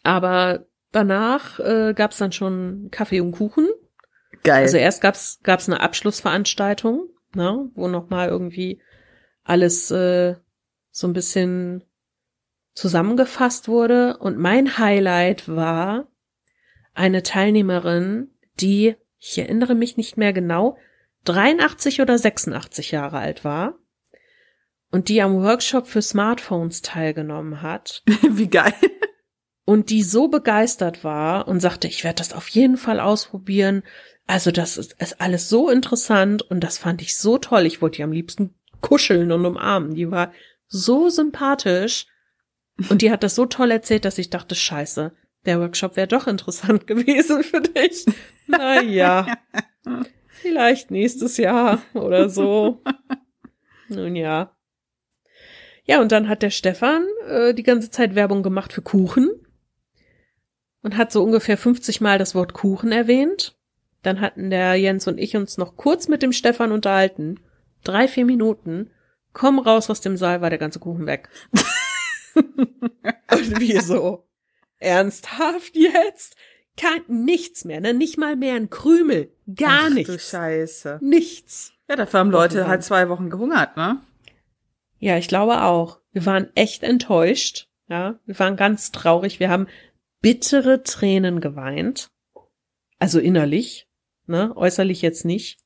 [0.03, 3.67] Aber danach äh, gab's dann schon Kaffee und Kuchen.
[4.43, 4.63] Geil.
[4.63, 8.81] Also erst gab's gab's eine Abschlussveranstaltung, ne, wo noch mal irgendwie
[9.43, 10.35] alles äh,
[10.91, 11.83] so ein bisschen
[12.73, 16.07] zusammengefasst wurde und mein Highlight war
[16.93, 20.77] eine Teilnehmerin, die ich erinnere mich nicht mehr genau,
[21.25, 23.75] 83 oder 86 Jahre alt war
[24.91, 28.73] und die am Workshop für Smartphones teilgenommen hat Wie geil.
[29.65, 33.83] und die so begeistert war und sagte, ich werde das auf jeden Fall ausprobieren.
[34.27, 37.65] Also das ist, ist alles so interessant und das fand ich so toll.
[37.65, 39.93] Ich wollte die am liebsten kuscheln und umarmen.
[39.93, 40.31] Die war
[40.71, 42.07] so sympathisch
[42.89, 45.11] und die hat das so toll erzählt, dass ich dachte, scheiße,
[45.45, 48.05] der Workshop wäre doch interessant gewesen für dich.
[48.47, 49.27] Na ja,
[50.29, 52.81] vielleicht nächstes Jahr oder so.
[53.89, 54.55] Nun ja.
[55.83, 59.29] Ja, und dann hat der Stefan äh, die ganze Zeit Werbung gemacht für Kuchen
[60.83, 63.57] und hat so ungefähr 50 Mal das Wort Kuchen erwähnt.
[64.03, 67.39] Dann hatten der Jens und ich uns noch kurz mit dem Stefan unterhalten.
[67.83, 68.91] Drei, vier Minuten.
[69.33, 71.29] Komm raus aus dem Saal, war der ganze Kuchen weg.
[72.35, 74.27] und wir so,
[74.77, 76.35] ernsthaft jetzt?
[76.77, 77.93] Kein, nichts mehr, ne?
[77.93, 79.33] Nicht mal mehr ein Krümel.
[79.55, 80.29] Gar Ach, Du nichts.
[80.29, 80.99] Scheiße.
[81.01, 81.73] Nichts.
[81.89, 84.01] Ja, dafür haben Leute halt zwei Wochen gehungert, ne?
[84.99, 85.99] Ja, ich glaube auch.
[86.11, 87.67] Wir waren echt enttäuscht.
[87.89, 89.39] Ja, wir waren ganz traurig.
[89.39, 89.67] Wir haben
[90.21, 92.09] bittere Tränen geweint.
[92.99, 93.89] Also innerlich,
[94.27, 95.59] ne, äußerlich jetzt nicht.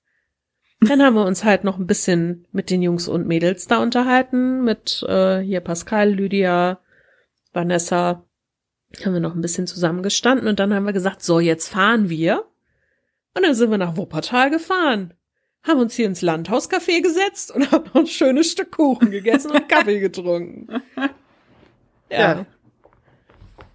[0.81, 4.63] Dann haben wir uns halt noch ein bisschen mit den Jungs und Mädels da unterhalten,
[4.63, 6.79] mit äh, hier Pascal, Lydia,
[7.53, 8.25] Vanessa.
[9.03, 12.45] Haben wir noch ein bisschen zusammengestanden und dann haben wir gesagt, so, jetzt fahren wir.
[13.33, 15.13] Und dann sind wir nach Wuppertal gefahren
[15.65, 19.67] haben uns hier ins Landhauscafé gesetzt und haben noch ein schönes Stück Kuchen gegessen und
[19.67, 20.81] Kaffee getrunken.
[22.11, 22.19] Ja.
[22.19, 22.45] Ja.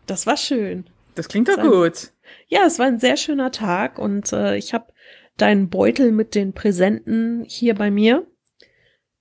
[0.07, 0.85] Das war schön.
[1.17, 2.13] Das klingt doch gut.
[2.47, 4.93] Ja, es war ein sehr schöner Tag und äh, ich habe
[5.41, 8.27] deinen Beutel mit den Präsenten hier bei mir.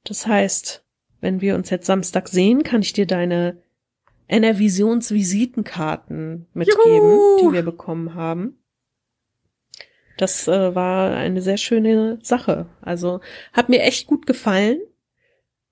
[0.04, 0.86] Das heißt,
[1.22, 3.62] wenn wir uns jetzt Samstag sehen, kann ich dir deine
[4.28, 7.38] NR-Visions Visitenkarten mitgeben, Juhu!
[7.40, 8.60] die wir bekommen haben.
[10.18, 12.68] Das äh, war eine sehr schöne Sache.
[12.82, 13.22] Also
[13.54, 14.80] hat mir echt gut gefallen.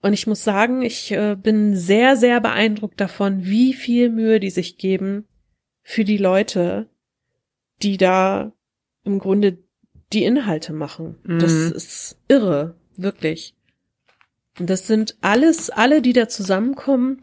[0.02, 4.50] Und ich muss sagen, ich äh, bin sehr, sehr beeindruckt davon, wie viel Mühe die
[4.50, 5.28] sich geben
[5.84, 6.90] für die Leute,
[7.82, 8.54] die da
[9.04, 9.58] im Grunde
[10.14, 11.18] die Inhalte machen.
[11.24, 11.74] Das Mhm.
[11.76, 13.56] ist irre, wirklich.
[14.60, 17.22] Und das sind alles, alle, die da zusammenkommen,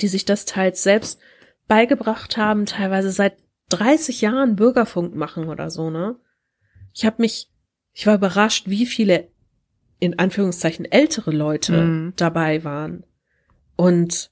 [0.00, 1.20] die sich das teils selbst
[1.68, 3.36] beigebracht haben, teilweise seit
[3.70, 6.16] 30 Jahren Bürgerfunk machen oder so, ne?
[6.94, 7.50] Ich habe mich,
[7.92, 9.28] ich war überrascht, wie viele
[10.00, 12.12] in Anführungszeichen ältere Leute Mhm.
[12.16, 13.04] dabei waren.
[13.76, 14.30] Und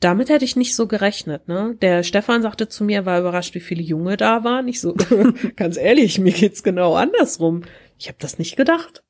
[0.00, 1.76] damit hätte ich nicht so gerechnet, ne?
[1.80, 4.68] Der Stefan sagte zu mir, er war überrascht, wie viele Junge da waren.
[4.68, 4.94] Ich so,
[5.56, 7.62] ganz ehrlich, mir geht's genau andersrum.
[7.98, 9.02] Ich habe das nicht gedacht.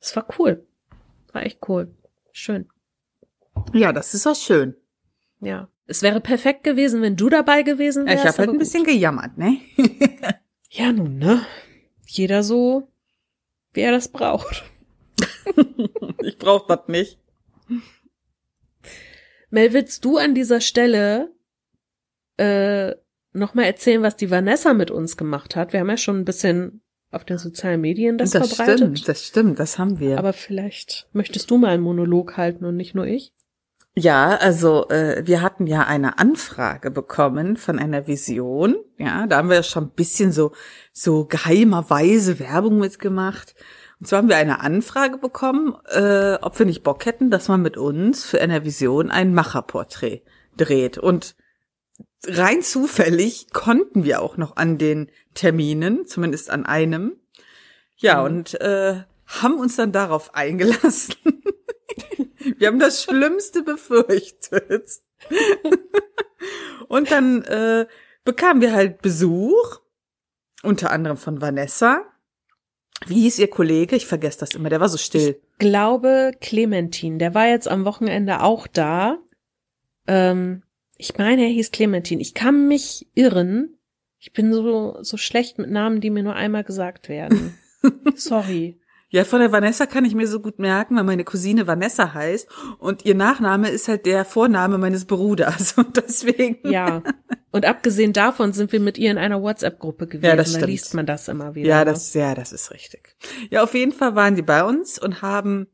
[0.00, 0.66] Es war cool.
[1.32, 1.94] War echt cool.
[2.32, 2.68] Schön.
[3.72, 4.74] Ja, das ist auch schön.
[5.40, 5.68] Ja.
[5.86, 8.24] Es wäre perfekt gewesen, wenn du dabei gewesen wärst.
[8.24, 8.60] ich habe halt ein gut.
[8.60, 9.58] bisschen gejammert, ne?
[10.74, 11.44] Ja, nun, ne?
[12.06, 12.88] Jeder so,
[13.74, 14.64] wie er das braucht.
[16.22, 17.18] ich brauch das nicht.
[19.52, 21.30] Mel, willst du an dieser Stelle
[22.38, 22.92] äh,
[23.34, 25.74] nochmal erzählen, was die Vanessa mit uns gemacht hat?
[25.74, 28.78] Wir haben ja schon ein bisschen auf den sozialen Medien das, das verbreitet.
[28.78, 30.18] stimmt, das stimmt, das haben wir.
[30.18, 33.34] Aber vielleicht möchtest du mal einen Monolog halten und nicht nur ich.
[33.94, 38.76] Ja, also äh, wir hatten ja eine Anfrage bekommen von einer Vision.
[38.96, 40.52] Ja, da haben wir ja schon ein bisschen so
[40.92, 43.54] so geheimerweise Werbung mitgemacht.
[44.02, 47.62] Und zwar haben wir eine Anfrage bekommen, äh, ob wir nicht Bock hätten, dass man
[47.62, 50.22] mit uns für einer Vision ein Macherporträt
[50.56, 50.98] dreht.
[50.98, 51.36] Und
[52.26, 57.12] rein zufällig konnten wir auch noch an den Terminen, zumindest an einem.
[57.96, 58.24] Ja, Mhm.
[58.24, 61.14] und äh, haben uns dann darauf eingelassen.
[62.58, 64.98] wir haben das Schlimmste befürchtet.
[66.88, 67.86] und dann äh,
[68.24, 69.78] bekamen wir halt Besuch,
[70.64, 72.04] unter anderem von Vanessa.
[73.06, 73.96] Wie hieß ihr Kollege?
[73.96, 75.40] Ich vergesse das immer, der war so still.
[75.58, 79.18] Glaube Clementin, der war jetzt am Wochenende auch da.
[80.06, 80.62] Ähm,
[80.96, 82.20] ich meine, er hieß Clementin.
[82.20, 83.76] Ich kann mich irren.
[84.18, 87.58] Ich bin so, so schlecht mit Namen, die mir nur einmal gesagt werden.
[88.14, 88.78] Sorry.
[89.12, 92.48] Ja, von der Vanessa kann ich mir so gut merken, weil meine Cousine Vanessa heißt
[92.78, 96.66] und ihr Nachname ist halt der Vorname meines Bruders und deswegen.
[96.66, 97.02] Ja.
[97.50, 100.24] Und abgesehen davon sind wir mit ihr in einer WhatsApp-Gruppe gewesen.
[100.30, 100.70] Ja, das da stimmt.
[100.70, 101.68] liest man das immer wieder.
[101.68, 103.14] Ja, das, ja, das ist richtig.
[103.50, 105.66] Ja, auf jeden Fall waren die bei uns und haben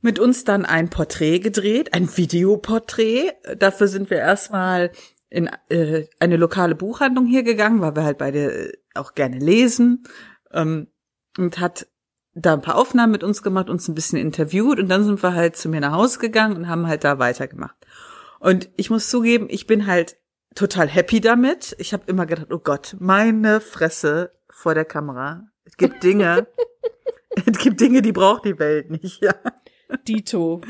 [0.00, 3.32] mit uns dann ein Porträt gedreht, ein Videoporträt.
[3.58, 4.90] Dafür sind wir erstmal
[5.28, 10.04] in äh, eine lokale Buchhandlung hier gegangen, weil wir halt beide auch gerne lesen
[10.50, 10.86] ähm,
[11.36, 11.86] und hat
[12.40, 15.34] da ein paar Aufnahmen mit uns gemacht, uns ein bisschen interviewt und dann sind wir
[15.34, 17.76] halt zu mir nach Hause gegangen und haben halt da weitergemacht.
[18.38, 20.16] Und ich muss zugeben, ich bin halt
[20.54, 21.74] total happy damit.
[21.78, 25.48] Ich habe immer gedacht, oh Gott, meine Fresse vor der Kamera.
[25.64, 26.46] Es gibt Dinge,
[27.46, 29.34] es gibt Dinge, die braucht die Welt nicht, ja.
[30.06, 30.60] Dito.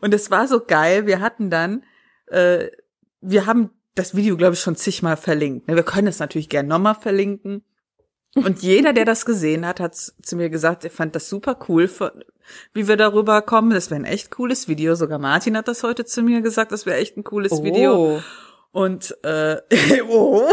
[0.00, 1.06] Und es war so geil.
[1.06, 1.82] Wir hatten dann,
[2.26, 2.68] äh,
[3.20, 5.66] wir haben das Video, glaube ich, schon zigmal verlinkt.
[5.66, 5.76] ne?
[5.76, 7.64] Wir können es natürlich gern nochmal verlinken.
[8.36, 11.90] Und jeder, der das gesehen hat, hat zu mir gesagt, er fand das super cool,
[12.74, 13.70] wie wir darüber kommen.
[13.70, 14.94] Das wäre ein echt cooles Video.
[14.94, 18.18] Sogar Martin hat das heute zu mir gesagt, das wäre echt ein cooles Video.
[18.18, 18.22] Oh.
[18.72, 19.56] Und äh,
[20.08, 20.48] oh.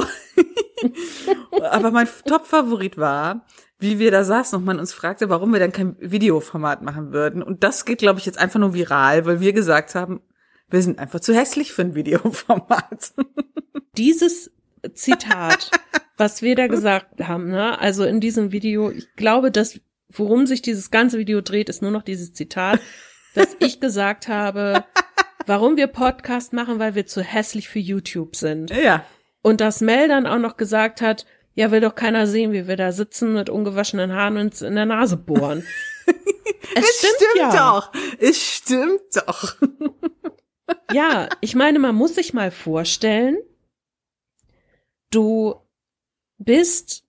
[1.61, 3.45] Aber mein Top-Favorit war,
[3.79, 7.43] wie wir da saßen und man uns fragte, warum wir dann kein Videoformat machen würden.
[7.43, 10.21] Und das geht, glaube ich, jetzt einfach nur viral, weil wir gesagt haben,
[10.69, 13.13] wir sind einfach zu hässlich für ein Videoformat.
[13.97, 14.51] Dieses
[14.93, 15.69] Zitat,
[16.17, 17.79] was wir da gesagt haben, ne?
[17.79, 21.91] Also in diesem Video, ich glaube, dass worum sich dieses ganze Video dreht, ist nur
[21.91, 22.79] noch dieses Zitat,
[23.35, 24.85] dass ich gesagt habe,
[25.45, 28.71] warum wir Podcast machen, weil wir zu hässlich für YouTube sind.
[28.71, 29.05] ja.
[29.41, 32.77] Und dass Mel dann auch noch gesagt hat, ja, will doch keiner sehen, wie wir
[32.77, 35.65] da sitzen mit ungewaschenen Haaren und in der Nase bohren.
[36.75, 37.51] es stimmt, ja.
[37.51, 37.91] doch.
[38.19, 39.57] Es stimmt doch.
[40.93, 43.37] Ja, ich meine, man muss sich mal vorstellen,
[45.11, 45.55] du
[46.43, 47.03] bist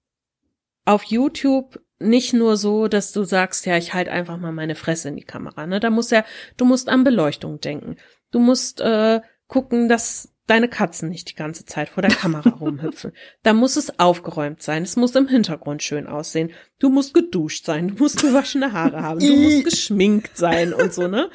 [0.84, 5.08] auf YouTube nicht nur so, dass du sagst, ja, ich halt einfach mal meine Fresse
[5.08, 5.66] in die Kamera.
[5.66, 5.80] Ne?
[5.80, 6.24] Da muss ja,
[6.56, 7.96] du musst an Beleuchtung denken.
[8.30, 13.12] Du musst äh, gucken, dass deine Katzen nicht die ganze Zeit vor der Kamera rumhüpfen.
[13.42, 14.82] Da muss es aufgeräumt sein.
[14.82, 16.52] Es muss im Hintergrund schön aussehen.
[16.78, 17.88] Du musst geduscht sein.
[17.88, 19.20] Du musst gewaschene Haare haben.
[19.20, 21.30] Du musst geschminkt sein und so, ne?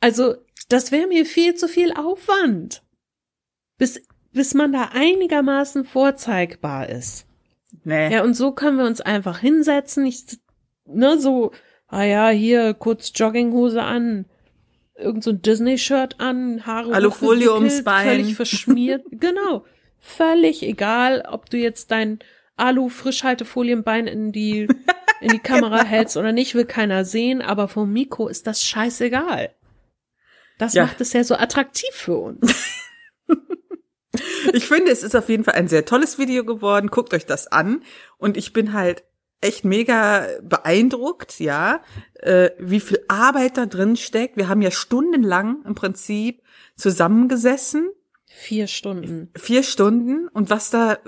[0.00, 0.36] Also,
[0.68, 2.82] das wäre mir viel zu viel Aufwand.
[3.78, 4.00] Bis,
[4.32, 7.26] bis man da einigermaßen vorzeigbar ist.
[7.84, 8.12] Nee.
[8.12, 10.06] Ja, und so können wir uns einfach hinsetzen.
[10.06, 10.24] Ich,
[10.86, 11.52] ne, so,
[11.88, 14.26] ah ja, hier kurz Jogginghose an,
[14.96, 18.06] irgend so ein Disney-Shirt an, Haare Alufolie ums Bein.
[18.06, 19.04] völlig verschmiert.
[19.12, 19.64] genau.
[20.00, 22.18] Völlig egal, ob du jetzt dein
[22.56, 24.68] Alu-Frischhaltefolienbein in die,
[25.20, 29.50] in die Kamera hältst oder nicht, will keiner sehen, aber vom Mikro ist das scheißegal.
[30.58, 30.84] Das Ja.
[30.86, 32.64] macht es ja so attraktiv für uns.
[34.52, 36.88] Ich finde, es ist auf jeden Fall ein sehr tolles Video geworden.
[36.88, 37.82] Guckt euch das an.
[38.16, 39.04] Und ich bin halt
[39.40, 41.80] echt mega beeindruckt, ja,
[42.14, 44.36] äh, wie viel Arbeit da drin steckt.
[44.36, 46.42] Wir haben ja stundenlang im Prinzip
[46.76, 47.90] zusammengesessen,
[48.26, 49.30] Vier Stunden.
[49.36, 50.98] vier Stunden, und was da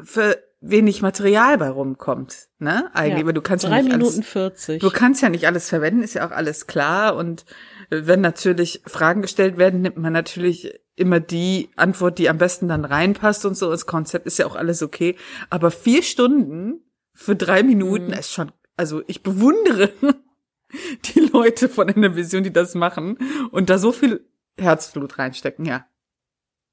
[0.00, 2.90] für wenig Material bei rumkommt, ne?
[2.94, 3.32] Eigentlich, Ja.
[3.32, 4.80] du kannst ja Drei nicht Minuten alles, 40.
[4.80, 7.14] Du kannst ja nicht alles verwenden, ist ja auch alles klar.
[7.16, 7.44] Und
[7.90, 12.84] wenn natürlich Fragen gestellt werden, nimmt man natürlich immer die Antwort, die am besten dann
[12.84, 13.70] reinpasst und so.
[13.70, 15.16] Das Konzept ist ja auch alles okay.
[15.50, 16.80] Aber vier Stunden
[17.14, 18.12] für drei Minuten Mhm.
[18.14, 19.90] ist schon, also ich bewundere
[21.14, 23.18] die Leute von einer Vision, die das machen
[23.50, 24.26] und da so viel
[24.58, 25.86] Herzblut reinstecken, ja.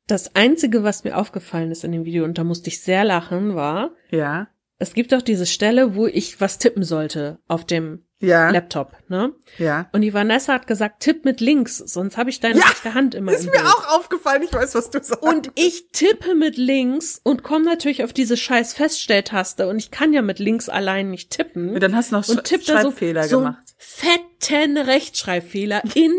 [0.08, 3.56] Das Einzige, was mir aufgefallen ist in dem Video, und da musste ich sehr lachen,
[3.56, 4.48] war, Ja.
[4.78, 8.50] es gibt doch diese Stelle, wo ich was tippen sollte auf dem Ja.
[8.50, 9.34] Laptop, ne?
[9.58, 9.88] Ja.
[9.92, 13.16] Und die Vanessa hat gesagt, tipp mit links, sonst habe ich deine Ja, rechte Hand
[13.16, 13.66] immer Ist im mir Bild.
[13.66, 15.22] auch aufgefallen, ich weiß, was du sagst.
[15.24, 20.14] Und ich tippe mit links und komme natürlich auf diese scheiß Feststelltaste und ich kann
[20.14, 21.70] ja mit links allein nicht tippen.
[21.74, 23.64] Und dann hast du noch und Sch da so, Schreibfehler so gemacht.
[23.78, 26.12] fetten Rechtschreibfehler in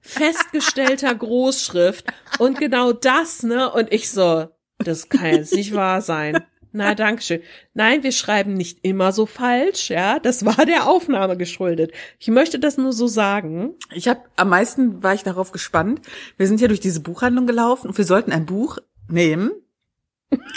[0.00, 2.06] festgestellter Großschrift
[2.38, 3.70] und genau das, ne?
[3.72, 6.44] Und ich so, das kann jetzt nicht wahr sein.
[6.74, 7.42] Na, dankeschön.
[7.74, 10.18] Nein, wir schreiben nicht immer so falsch, ja.
[10.18, 11.92] Das war der Aufnahme geschuldet.
[12.18, 13.74] Ich möchte das nur so sagen.
[13.94, 16.00] Ich habe am meisten war ich darauf gespannt.
[16.38, 19.52] Wir sind ja durch diese Buchhandlung gelaufen und wir sollten ein Buch nehmen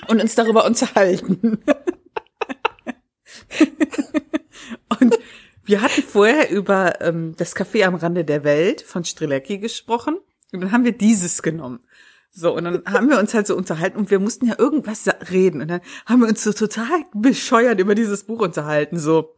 [0.07, 1.59] und uns darüber unterhalten.
[5.01, 5.19] und
[5.65, 10.17] wir hatten vorher über ähm, das Café am Rande der Welt von Strilecki gesprochen
[10.53, 11.81] und dann haben wir dieses genommen.
[12.37, 15.61] So, und dann haben wir uns halt so unterhalten und wir mussten ja irgendwas reden.
[15.61, 18.99] Und dann haben wir uns so total bescheuert über dieses Buch unterhalten.
[18.99, 19.35] So,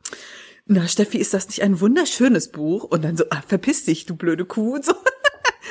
[0.66, 2.86] na Steffi, ist das nicht ein wunderschönes Buch?
[2.86, 4.82] Und dann so, ah, verpiss dich, du blöde Kuh.
[4.82, 4.94] So.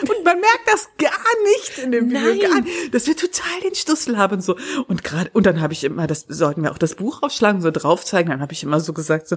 [0.02, 1.10] Und man merkt das gar
[1.56, 2.38] nicht in dem Video, Nein.
[2.40, 4.56] gar nicht, dass wir total den Stussel haben so.
[4.88, 7.70] Und gerade und dann habe ich immer, das sollten wir auch das Buch aufschlagen, so
[7.70, 8.30] drauf zeigen.
[8.30, 9.36] Dann habe ich immer so gesagt so,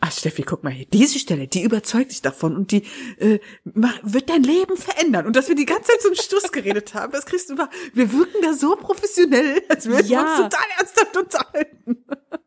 [0.00, 2.84] ah Steffi, guck mal hier, diese Stelle, die überzeugt dich davon und die
[3.18, 5.26] äh, wird dein Leben verändern.
[5.26, 7.68] Und dass wir die ganze Zeit einen Stuss geredet haben, das kriegst du über.
[7.92, 10.22] Wir wirken da so professionell, als würden wir Ja.
[10.22, 12.04] uns total ernsthaft unterhalten.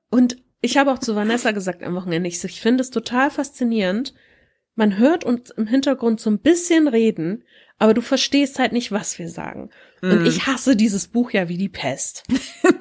[0.09, 4.13] Und ich habe auch zu Vanessa gesagt am Wochenende, ich, ich finde es total faszinierend.
[4.81, 7.43] Man hört uns im Hintergrund so ein bisschen reden,
[7.77, 9.69] aber du verstehst halt nicht, was wir sagen.
[10.01, 12.23] Und ich hasse dieses Buch ja wie die Pest.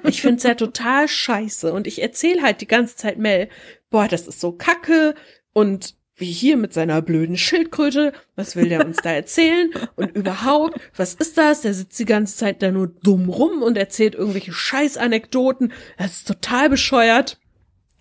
[0.04, 1.70] Ich finde es ja total scheiße.
[1.70, 3.50] Und ich erzähle halt die ganze Zeit Mel,
[3.90, 5.14] boah, das ist so kacke
[5.52, 9.68] und wie hier mit seiner blöden Schildkröte, was will der uns da erzählen?
[9.94, 11.60] Und überhaupt, was ist das?
[11.60, 15.74] Der sitzt die ganze Zeit da nur dumm rum und erzählt irgendwelche Scheißanekdoten.
[15.98, 17.38] Das ist total bescheuert.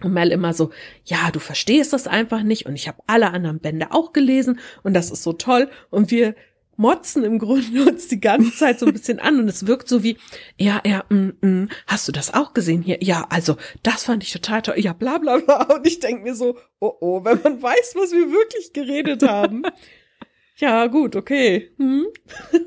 [0.02, 0.72] Und Mel immer so,
[1.04, 4.94] ja, du verstehst das einfach nicht und ich habe alle anderen Bände auch gelesen und
[4.94, 6.36] das ist so toll und wir
[6.80, 10.02] motzen im Grunde uns die ganze Zeit so ein bisschen an und es wirkt so
[10.02, 10.18] wie,
[10.58, 12.98] ja, ja, mm, mm, hast du das auch gesehen hier?
[13.02, 16.34] Ja, also das fand ich total toll, ja, bla bla bla und ich denk mir
[16.34, 19.64] so, oh oh, wenn man weiß, was wir wirklich geredet haben.
[20.56, 21.72] ja, gut, okay.
[21.78, 22.08] Hm?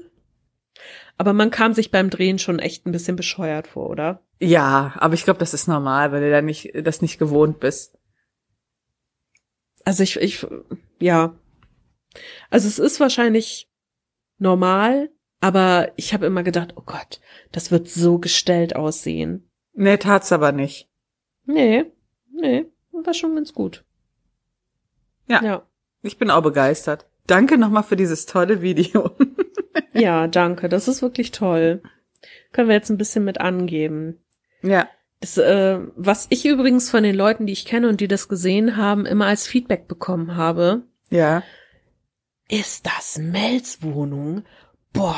[1.17, 4.23] Aber man kam sich beim Drehen schon echt ein bisschen bescheuert vor, oder?
[4.45, 7.97] Ja, aber ich glaube, das ist normal, weil du da nicht, das nicht gewohnt bist.
[9.85, 10.45] Also ich, ich,
[10.99, 11.39] ja.
[12.51, 13.71] Also es ist wahrscheinlich
[14.39, 17.21] normal, aber ich habe immer gedacht, oh Gott,
[17.53, 19.49] das wird so gestellt aussehen.
[19.75, 20.91] Nee, tat's aber nicht.
[21.45, 21.85] Nee,
[22.33, 23.85] nee, war schon ganz gut.
[25.29, 25.41] Ja.
[25.45, 25.67] Ja,
[26.03, 27.07] Ich bin auch begeistert.
[27.29, 29.13] Danke nochmal für dieses tolle Video.
[29.93, 31.81] ja danke, das ist wirklich toll.
[32.51, 34.19] Können wir jetzt ein bisschen mit angeben.
[34.63, 34.89] Ja.
[35.21, 38.77] Das, äh, was ich übrigens von den Leuten, die ich kenne und die das gesehen
[38.77, 41.45] haben, immer als Feedback bekommen habe, Ja.
[42.49, 44.43] ist das Mels Wohnung?
[44.93, 45.17] Boah,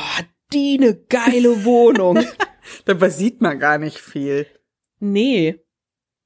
[0.53, 2.19] die ne geile Wohnung.
[2.85, 4.45] Dabei sieht man gar nicht viel.
[4.99, 5.59] Nee.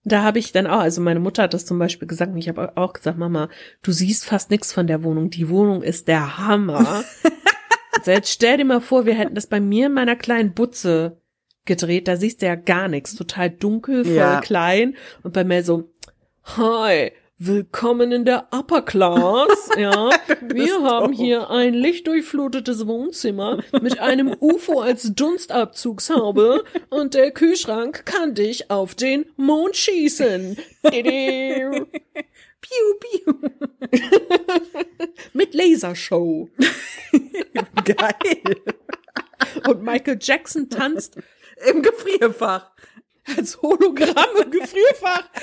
[0.04, 2.50] Da habe ich dann auch, also meine Mutter hat das zum Beispiel gesagt und ich
[2.50, 3.50] habe auch gesagt, Mama,
[3.82, 5.30] du siehst fast nichts von der Wohnung.
[5.30, 7.04] Die Wohnung ist der Hammer.
[8.06, 11.19] jetzt stell dir mal vor, wir hätten das bei mir in meiner kleinen Butze
[11.70, 13.16] gedreht, da siehst du ja gar nichts.
[13.16, 14.42] Total dunkel, voll Ja.
[14.42, 14.98] klein.
[15.24, 15.90] Und bei mir so,
[16.58, 19.48] hi, willkommen in der Upper Class.
[19.78, 20.10] Ja,
[20.42, 21.22] wir haben doof.
[21.22, 28.94] hier ein lichtdurchflutetes Wohnzimmer mit einem UFO als Dunstabzugshaube und der Kühlschrank kann dich auf
[28.96, 30.58] den Mond schießen.
[30.82, 31.88] Piu,
[33.00, 33.34] piu.
[35.34, 36.50] Mit Lasershow.
[37.86, 38.56] Geil.
[39.68, 41.18] Und Michael Jackson tanzt
[41.68, 42.72] Im Gefrierfach.
[43.38, 45.24] als Hologramm im Gefrierfach.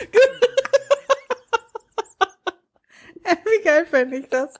[3.44, 4.54] Wie geil fände ich das?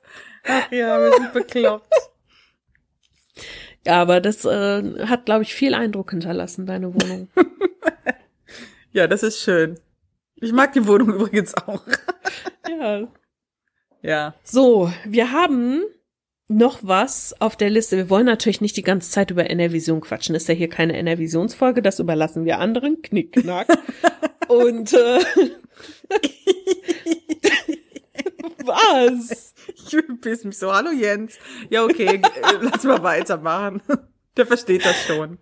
[0.45, 1.93] Ach ja, wir sind bekloppt.
[3.87, 7.29] Ja, aber das äh, hat, glaube ich, viel Eindruck hinterlassen, deine Wohnung.
[8.93, 9.79] Ja, das ist schön.
[10.37, 11.83] Ich mag die Wohnung übrigens auch.
[12.69, 13.07] ja.
[14.03, 14.35] Ja.
[14.43, 15.83] So, wir haben
[16.49, 17.97] noch was auf der Liste.
[17.97, 20.35] Wir wollen natürlich nicht die ganze Zeit über NRVision quatschen.
[20.35, 23.03] Ist ja hier keine NRVisionsfolge, das überlassen wir anderen.
[23.03, 23.67] Knickknack.
[24.49, 25.19] Und äh,
[28.65, 29.55] was?
[29.75, 30.73] Ich piss mich so.
[30.73, 31.39] Hallo Jens.
[31.71, 32.21] Ja, okay,
[32.61, 33.83] lass mal weitermachen.
[34.37, 35.39] Der versteht das schon.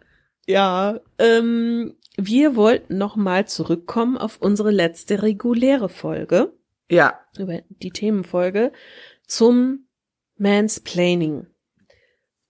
[0.47, 6.53] Ja, ähm, wir wollten noch mal zurückkommen auf unsere letzte reguläre Folge,
[6.91, 7.19] Ja.
[7.39, 8.73] über die Themenfolge
[9.27, 9.84] zum
[10.45, 11.47] Mansplaining.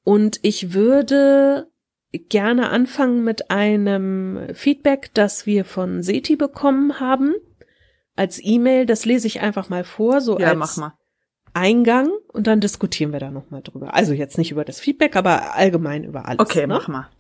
[0.03, 1.71] Und ich würde
[2.13, 7.35] gerne anfangen mit einem Feedback, das wir von Seti bekommen haben.
[8.17, 8.87] als E-Mail.
[8.87, 10.93] Das lese ich einfach mal vor, so Ja, als mach mal.
[11.53, 13.95] Eingang und dann diskutieren wir da nochmal drüber.
[13.95, 16.41] Also jetzt nicht über das Feedback, aber allgemein über alles.
[16.41, 16.75] Okay, ne?
[16.75, 17.11] mach mal.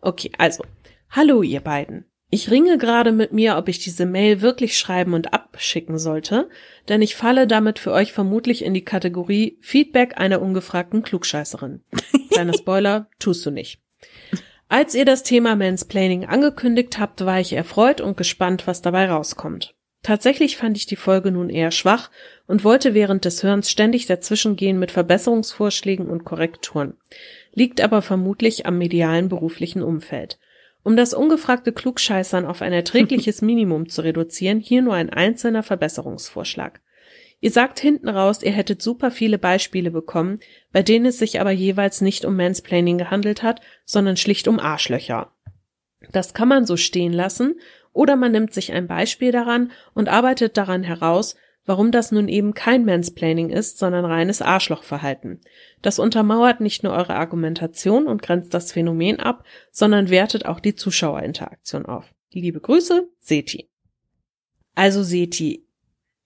[0.00, 0.64] Okay, also.
[1.10, 2.04] Hallo, ihr beiden.
[2.34, 6.48] Ich ringe gerade mit mir, ob ich diese Mail wirklich schreiben und abschicken sollte,
[6.88, 11.82] denn ich falle damit für euch vermutlich in die Kategorie Feedback einer ungefragten Klugscheißerin.
[12.32, 13.78] Kleiner Spoiler, tust du nicht.
[14.68, 19.76] Als ihr das Thema Mansplaining angekündigt habt, war ich erfreut und gespannt, was dabei rauskommt.
[20.02, 22.10] Tatsächlich fand ich die Folge nun eher schwach
[22.48, 26.94] und wollte während des Hörens ständig dazwischengehen mit Verbesserungsvorschlägen und Korrekturen.
[27.52, 30.40] Liegt aber vermutlich am medialen beruflichen Umfeld.
[30.84, 36.80] Um das ungefragte Klugscheißern auf ein erträgliches Minimum zu reduzieren, hier nur ein einzelner Verbesserungsvorschlag.
[37.40, 40.40] Ihr sagt hinten raus, ihr hättet super viele Beispiele bekommen,
[40.72, 45.32] bei denen es sich aber jeweils nicht um Mansplaining gehandelt hat, sondern schlicht um Arschlöcher.
[46.12, 47.58] Das kann man so stehen lassen,
[47.92, 52.54] oder man nimmt sich ein Beispiel daran und arbeitet daran heraus, warum das nun eben
[52.54, 55.40] kein Mansplaining ist, sondern reines Arschlochverhalten.
[55.82, 60.74] Das untermauert nicht nur eure Argumentation und grenzt das Phänomen ab, sondern wertet auch die
[60.74, 62.14] Zuschauerinteraktion auf.
[62.32, 63.70] Liebe Grüße, Seti.
[64.74, 65.66] Also Seti,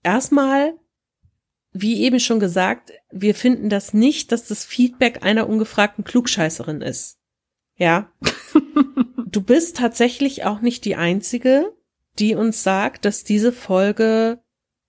[0.03, 0.73] erstmal,
[1.71, 7.19] wie eben schon gesagt, wir finden das nicht, dass das Feedback einer ungefragten Klugscheißerin ist.
[7.77, 8.11] Ja.
[9.27, 11.71] du bist tatsächlich auch nicht die einzige,
[12.17, 14.41] die uns sagt, dass diese Folge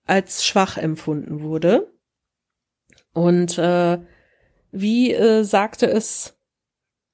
[0.05, 1.93] als schwach empfunden wurde.
[3.13, 3.99] Und äh,
[4.71, 6.37] wie äh, sagte es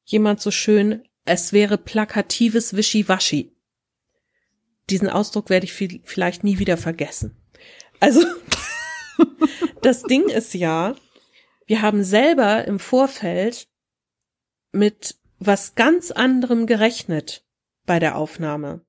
[0.06, 3.56] jemand so schön, es wäre plakatives Wischiwaschi.
[4.90, 7.36] Diesen Ausdruck werde ich viel, vielleicht nie wieder vergessen.
[8.00, 8.22] Also,
[9.82, 10.96] das Ding ist ja,
[11.66, 13.68] wir haben selber im Vorfeld
[14.72, 17.46] mit was ganz anderem gerechnet
[17.86, 18.86] bei der Aufnahme.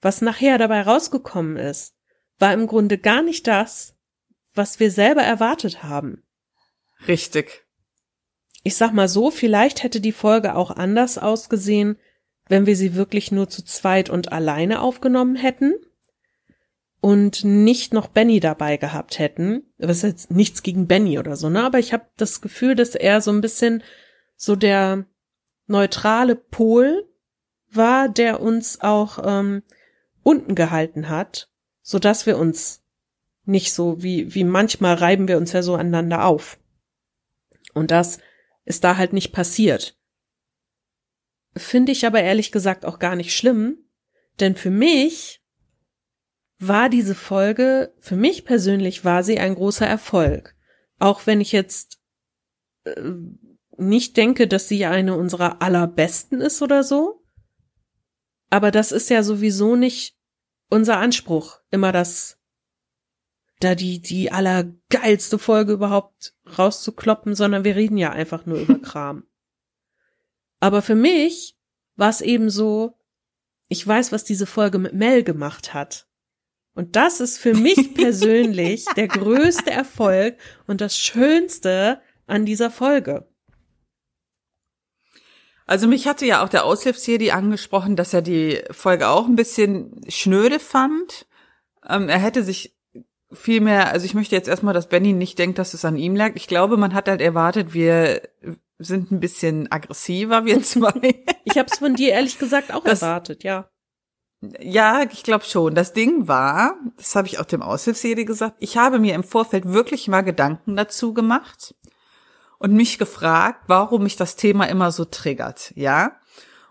[0.00, 1.94] Was nachher dabei rausgekommen ist,
[2.40, 3.94] war im Grunde gar nicht das,
[4.54, 6.24] was wir selber erwartet haben.
[7.06, 7.64] Richtig.
[8.62, 11.98] Ich sag mal so, vielleicht hätte die Folge auch anders ausgesehen,
[12.48, 15.74] wenn wir sie wirklich nur zu zweit und alleine aufgenommen hätten
[17.00, 19.72] und nicht noch Benny dabei gehabt hätten.
[19.78, 21.62] Was ist jetzt nichts gegen Benny oder so, ne?
[21.62, 23.82] Aber ich habe das Gefühl, dass er so ein bisschen
[24.36, 25.06] so der
[25.66, 27.08] neutrale Pol
[27.70, 29.62] war, der uns auch ähm,
[30.22, 31.49] unten gehalten hat,
[31.82, 32.82] so dass wir uns
[33.44, 36.58] nicht so wie wie manchmal reiben wir uns ja so aneinander auf.
[37.74, 38.18] Und das
[38.64, 39.96] ist da halt nicht passiert.
[41.56, 43.78] Finde ich aber ehrlich gesagt auch gar nicht schlimm,
[44.38, 45.42] denn für mich
[46.60, 50.54] war diese Folge, für mich persönlich war sie ein großer Erfolg.
[50.98, 51.98] Auch wenn ich jetzt
[52.84, 53.00] äh,
[53.78, 57.24] nicht denke, dass sie eine unserer allerbesten ist oder so.
[58.50, 60.19] Aber das ist ja sowieso nicht
[60.70, 62.38] unser Anspruch, immer das,
[63.60, 69.24] da die, die allergeilste Folge überhaupt rauszukloppen, sondern wir reden ja einfach nur über Kram.
[70.60, 71.58] Aber für mich
[71.96, 72.98] war es eben so,
[73.68, 76.08] ich weiß, was diese Folge mit Mel gemacht hat.
[76.74, 83.29] Und das ist für mich persönlich der größte Erfolg und das Schönste an dieser Folge.
[85.70, 90.00] Also mich hatte ja auch der Aushilfsjedi angesprochen, dass er die Folge auch ein bisschen
[90.08, 91.26] schnöde fand.
[91.88, 92.76] Ähm, er hätte sich
[93.32, 96.16] viel mehr, also ich möchte jetzt erstmal, dass Benny nicht denkt, dass es an ihm
[96.16, 96.32] lag.
[96.34, 98.20] Ich glaube, man hat halt erwartet, wir
[98.80, 101.22] sind ein bisschen aggressiver, wir zwei.
[101.44, 103.70] Ich habe es von dir ehrlich gesagt auch Das- erwartet, ja.
[104.58, 105.74] Ja, ich glaube schon.
[105.74, 109.66] Das Ding war, das habe ich auch dem Aushilfsjedi gesagt, ich habe mir im Vorfeld
[109.66, 111.74] wirklich mal Gedanken dazu gemacht
[112.60, 116.12] und mich gefragt, warum mich das Thema immer so triggert, ja?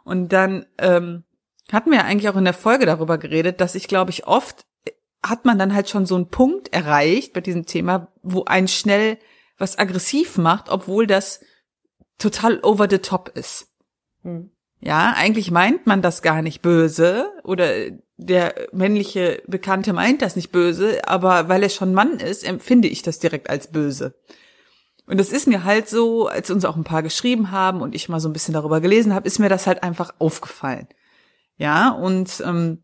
[0.05, 1.23] Und dann ähm,
[1.71, 4.65] hatten wir eigentlich auch in der Folge darüber geredet, dass ich glaube ich oft
[5.21, 9.17] hat man dann halt schon so einen Punkt erreicht bei diesem Thema, wo ein schnell
[9.57, 11.41] was aggressiv macht, obwohl das
[12.17, 13.67] total over the top ist.
[14.21, 14.51] Hm.
[14.79, 17.73] Ja, eigentlich meint man das gar nicht böse oder
[18.15, 23.01] der männliche Bekannte meint das nicht böse, aber weil er schon Mann ist, empfinde ich
[23.01, 24.15] das direkt als böse.
[25.09, 28.09] Und das ist mir halt so, als uns auch ein paar geschrieben haben und ich
[28.09, 30.87] mal so ein bisschen darüber gelesen habe, ist mir das halt einfach aufgefallen.
[31.57, 32.83] Ja, und ähm,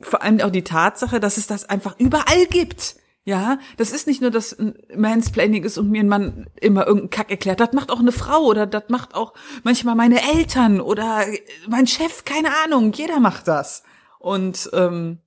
[0.00, 2.96] vor allem auch die Tatsache, dass es das einfach überall gibt.
[3.26, 7.10] Ja, das ist nicht nur, dass ein Mansplaining ist und mir ein Mann immer irgendeinen
[7.10, 7.60] Kack erklärt.
[7.60, 9.34] Das macht auch eine Frau oder das macht auch
[9.64, 11.26] manchmal meine Eltern oder
[11.68, 12.90] mein Chef, keine Ahnung.
[12.94, 13.82] Jeder macht das.
[14.18, 15.18] Und ähm,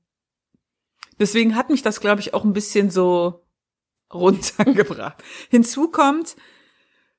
[1.19, 3.46] deswegen hat mich das, glaube ich, auch ein bisschen so
[4.13, 5.23] runtergebracht.
[5.49, 6.35] Hinzu kommt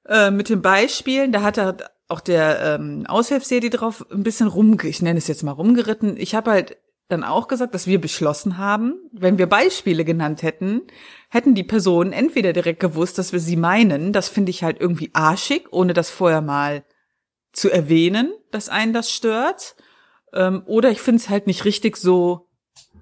[0.06, 1.76] äh, mit den Beispielen, da hat er
[2.08, 6.16] auch der ähm, Aushilfsjedi drauf ein bisschen rumge, ich nenne es jetzt mal rumgeritten.
[6.16, 6.78] Ich habe halt
[7.08, 10.82] dann auch gesagt, dass wir beschlossen haben, wenn wir Beispiele genannt hätten,
[11.30, 14.12] hätten die Personen entweder direkt gewusst, dass wir sie meinen.
[14.12, 16.84] Das finde ich halt irgendwie arschig, ohne das vorher mal
[17.52, 19.76] zu erwähnen, dass einen das stört.
[20.34, 22.48] Ähm, oder ich finde es halt nicht richtig so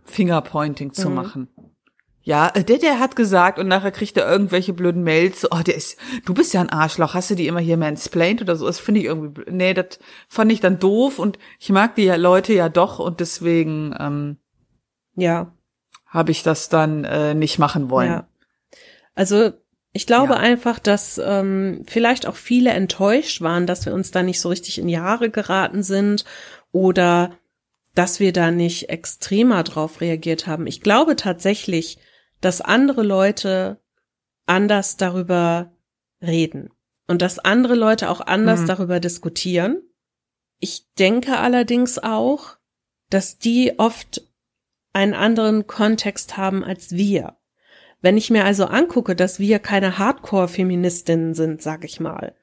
[0.05, 1.15] Fingerpointing zu mhm.
[1.15, 1.49] machen.
[2.27, 5.77] Ja, äh, der, der hat gesagt und nachher kriegt er irgendwelche blöden Mails, oh, der
[5.77, 8.67] ist, du bist ja ein Arschloch, hast du die immer hier mansplained oder so?
[8.67, 12.53] Das finde ich irgendwie, nee, das fand ich dann doof und ich mag die Leute
[12.53, 14.39] ja doch und deswegen, ähm,
[15.15, 15.53] ja,
[16.05, 18.11] habe ich das dann äh, nicht machen wollen.
[18.11, 18.29] Ja.
[19.15, 19.53] Also
[19.93, 20.41] ich glaube ja.
[20.41, 24.81] einfach, dass ähm, vielleicht auch viele enttäuscht waren, dass wir uns da nicht so richtig
[24.81, 26.25] in Jahre geraten sind
[26.73, 27.39] oder
[27.95, 30.67] dass wir da nicht extremer drauf reagiert haben.
[30.67, 31.99] Ich glaube tatsächlich,
[32.47, 33.83] dass andere Leute
[34.47, 35.73] anders darüber
[36.23, 36.71] reden
[37.09, 38.67] und dass andere Leute auch anders mhm.
[38.67, 39.83] darüber diskutieren.
[40.61, 42.57] Ich denke allerdings auch,
[43.11, 44.23] dass die oft
[44.93, 47.37] einen anderen Kontext haben als wir.
[48.01, 52.37] Wenn ich mir also angucke, dass wir keine Hardcore-Feministinnen sind, sag ich mal.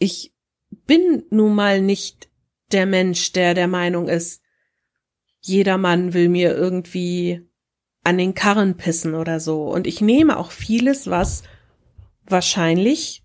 [0.00, 0.34] Ich
[0.68, 2.28] bin nun mal nicht
[2.72, 4.42] der Mensch, der der Meinung ist,
[5.38, 7.49] jeder Mann will mir irgendwie
[8.02, 9.64] an den Karren pissen oder so.
[9.64, 11.42] Und ich nehme auch vieles, was
[12.26, 13.22] wahrscheinlich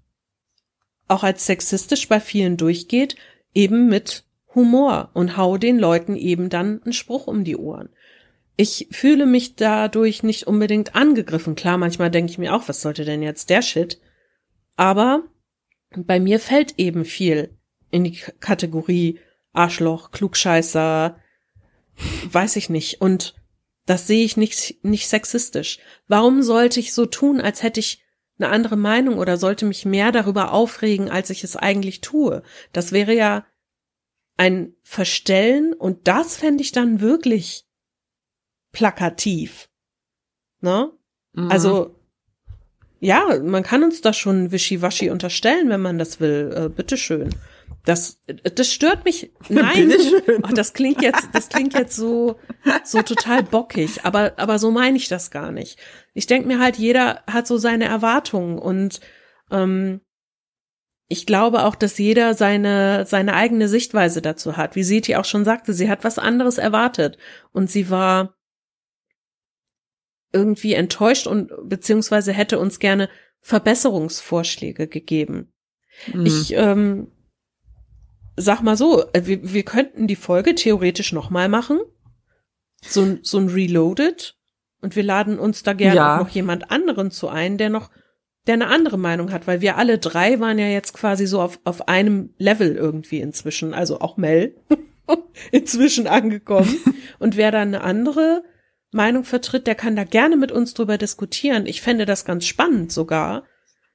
[1.08, 3.16] auch als sexistisch bei vielen durchgeht,
[3.54, 7.90] eben mit Humor und hau den Leuten eben dann einen Spruch um die Ohren.
[8.58, 11.56] Ich fühle mich dadurch nicht unbedingt angegriffen.
[11.56, 14.00] Klar, manchmal denke ich mir auch, was sollte denn jetzt der Shit?
[14.78, 15.24] Aber
[15.96, 17.58] bei mir fällt eben viel
[17.92, 19.20] in die Kategorie
[19.52, 21.18] Arschloch, Klugscheißer,
[22.32, 23.02] weiß ich nicht.
[23.02, 23.36] Und
[23.86, 25.80] das sehe ich nicht, nicht sexistisch.
[26.08, 28.04] Warum sollte ich so tun, als hätte ich
[28.38, 32.44] eine andere Meinung oder sollte mich mehr darüber aufregen, als ich es eigentlich tue?
[32.74, 33.46] Das wäre ja
[34.38, 37.66] ein Verstellen und das fände ich dann wirklich
[38.72, 39.70] plakativ.
[40.62, 40.92] Ne?
[41.34, 41.52] Mhm.
[41.52, 41.96] Also,
[43.00, 46.52] ja, man kann uns da schon Wischiwaschi unterstellen, wenn man das will.
[46.56, 47.30] Äh, bitteschön.
[47.86, 49.32] Das, das stört mich.
[49.50, 49.94] Nein,
[50.44, 52.40] oh, das klingt jetzt, das klingt jetzt so,
[52.84, 54.04] so total bockig.
[54.04, 55.80] Aber, aber so meine ich das gar nicht.
[56.14, 59.02] Ich denke mir halt, jeder hat so seine Erwartungen und
[59.52, 60.02] ähm,
[61.08, 64.76] ich glaube auch, dass jeder seine seine eigene Sichtweise dazu hat.
[64.76, 67.20] Wie Seti auch schon sagte, sie hat was anderes erwartet
[67.52, 68.36] und sie war
[70.34, 73.10] irgendwie enttäuscht und beziehungsweise hätte uns gerne
[73.42, 75.54] Verbesserungsvorschläge gegeben.
[76.12, 76.26] Mhm.
[76.26, 77.12] Ich ähm,
[78.36, 81.80] sag mal so, äh, wir, wir könnten die Folge theoretisch nochmal machen.
[82.82, 84.36] So, so ein Reloaded.
[84.82, 86.16] Und wir laden uns da gerne ja.
[86.16, 87.90] auch noch jemand anderen zu ein, der noch,
[88.46, 91.60] der eine andere Meinung hat, weil wir alle drei waren ja jetzt quasi so auf,
[91.64, 94.56] auf einem Level irgendwie inzwischen, also auch Mel
[95.52, 96.78] inzwischen angekommen.
[97.20, 98.44] Und wer da eine andere
[98.92, 101.66] Meinung vertritt, der kann da gerne mit uns drüber diskutieren.
[101.66, 103.44] Ich fände das ganz spannend sogar,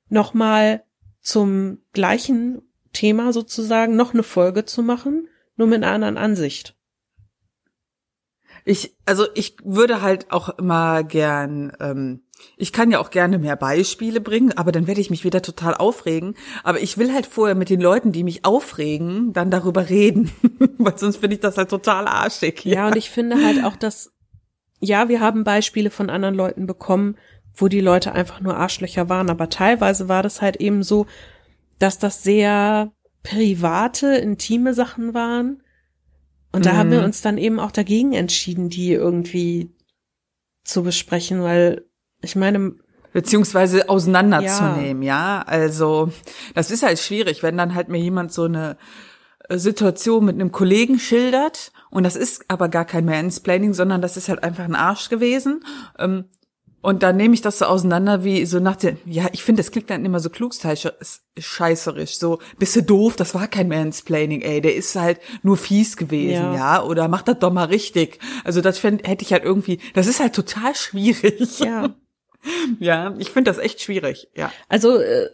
[0.09, 0.83] nochmal
[1.21, 2.63] zum gleichen
[2.93, 6.77] Thema sozusagen noch eine Folge zu machen, nur mit einer anderen Ansicht.
[8.65, 12.23] Ich, also ich würde halt auch immer gern, ähm,
[12.57, 15.75] ich kann ja auch gerne mehr Beispiele bringen, aber dann werde ich mich wieder total
[15.75, 16.35] aufregen.
[16.63, 20.31] Aber ich will halt vorher mit den Leuten, die mich aufregen, dann darüber reden,
[20.79, 22.65] weil sonst finde ich das halt total arschig.
[22.65, 22.75] Ja.
[22.75, 24.13] ja, und ich finde halt auch, dass,
[24.81, 27.17] ja, wir haben Beispiele von anderen Leuten bekommen,
[27.55, 31.07] wo die Leute einfach nur Arschlöcher waren, aber teilweise war das halt eben so,
[31.81, 32.93] dass das sehr
[33.25, 35.63] private, intime Sachen waren.
[36.53, 36.77] Und da mhm.
[36.77, 37.07] haben wir mhm.
[37.07, 39.75] uns dann eben auch dagegen entschieden, die irgendwie
[40.63, 41.85] zu besprechen, weil
[42.23, 42.75] ich meine,
[43.13, 45.39] beziehungsweise auseinanderzunehmen, ja.
[45.39, 45.45] ja.
[45.47, 46.13] Also
[46.55, 48.77] das ist halt schwierig, wenn dann halt mir jemand so eine
[49.49, 54.17] äh, Situation mit einem Kollegen schildert und das ist aber gar kein Mansplaining, sondern das
[54.17, 55.65] ist halt einfach ein Arsch gewesen.
[55.99, 56.27] Ähm,
[56.83, 59.71] und dann nehme ich das so auseinander, wie so nach dem, ja, ich finde, das
[59.71, 64.75] klingt dann immer so klugscheißerisch, so, bist du doof, das war kein Mansplaining, ey, der
[64.75, 66.83] ist halt nur fies gewesen, ja, ja?
[66.83, 68.19] oder mach das doch mal richtig.
[68.45, 71.59] Also das fänd, hätte ich halt irgendwie, das ist halt total schwierig.
[71.59, 71.95] Ja.
[72.79, 74.51] ja, ich finde das echt schwierig, ja.
[74.69, 75.29] Also, äh,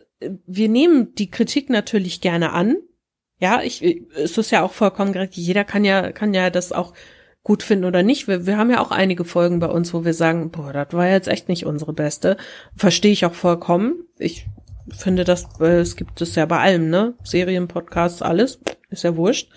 [0.47, 2.77] wir nehmen die Kritik natürlich gerne an.
[3.39, 3.85] Ja, ich,
[4.15, 5.35] es ist ja auch vollkommen gerecht.
[5.35, 6.95] Jeder kann ja, kann ja das auch
[7.47, 8.27] gut finden oder nicht.
[8.27, 11.07] Wir, wir haben ja auch einige Folgen bei uns, wo wir sagen, boah, das war
[11.07, 12.37] jetzt echt nicht unsere beste.
[12.75, 14.03] Verstehe ich auch vollkommen.
[14.19, 14.49] Ich
[14.91, 17.15] finde das, äh, es gibt es ja bei allem, ne?
[17.23, 18.59] Serien, Podcasts, alles.
[18.91, 19.49] Ist ja wurscht.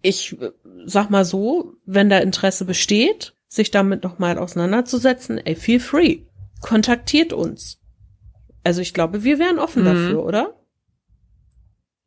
[0.00, 0.50] Ich äh,
[0.84, 6.22] sag mal so, wenn da Interesse besteht, sich damit nochmal auseinanderzusetzen, ey, feel free.
[6.60, 7.78] Kontaktiert uns.
[8.64, 9.86] Also ich glaube, wir wären offen mhm.
[9.86, 10.60] dafür, oder?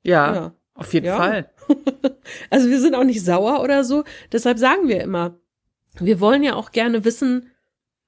[0.03, 0.35] Ja.
[0.35, 0.55] ja.
[0.75, 1.17] Auf jeden Ja.
[1.17, 1.49] Fall.
[2.49, 4.03] Also wir sind auch nicht sauer oder so.
[4.31, 5.37] Deshalb sagen wir immer,
[5.99, 7.51] wir wollen ja auch gerne wissen,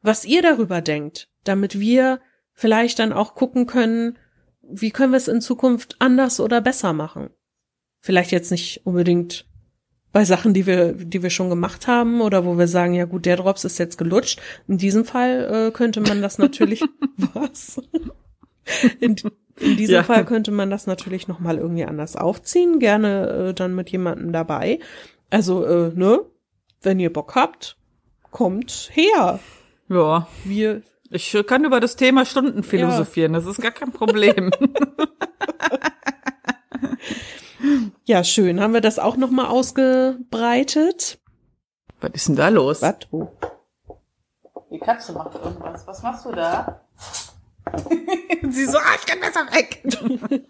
[0.02, 2.20] was ihr darüber denkt, damit wir
[2.54, 4.18] vielleicht dann auch gucken können,
[4.62, 7.30] wie können wir es in Zukunft anders oder besser machen.
[8.00, 9.46] Vielleicht jetzt nicht unbedingt
[10.12, 13.26] bei Sachen, die wir, die wir schon gemacht haben oder wo wir sagen, ja gut,
[13.26, 14.42] der Drops ist jetzt gelutscht.
[14.68, 16.84] In diesem Fall äh, könnte man das natürlich,
[17.34, 17.82] was?
[19.00, 19.16] In,
[19.60, 20.04] in diesem Ja.
[20.04, 24.32] Fall könnte man das natürlich noch mal irgendwie anders aufziehen, gerne äh, dann mit jemandem
[24.32, 24.80] dabei.
[25.30, 26.22] Also, äh, ne,
[26.82, 27.78] wenn ihr Bock habt,
[28.32, 29.40] kommt her.
[29.90, 30.28] Ja.
[30.44, 34.52] Wir, Ich kann über das Thema Stunden philosophieren, das ist gar kein Problem.
[38.06, 38.60] ja, schön.
[38.60, 41.20] Haben wir das auch noch mal ausgebreitet?
[42.02, 42.82] Was ist denn da los?
[42.82, 42.96] Was?
[43.12, 43.32] Wo?
[44.72, 45.88] Die Katze macht irgendwas.
[45.88, 46.82] Was machst du da?
[48.50, 49.84] Sie so, ah, ich kann besser weg.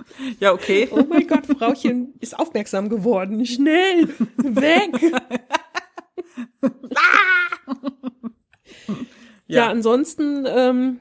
[0.39, 0.88] ja, okay.
[0.91, 3.45] Oh mein Gott, Frauchen ist aufmerksam geworden.
[3.45, 4.91] Schnell, weg.
[9.49, 10.99] Ja, ansonsten ähm,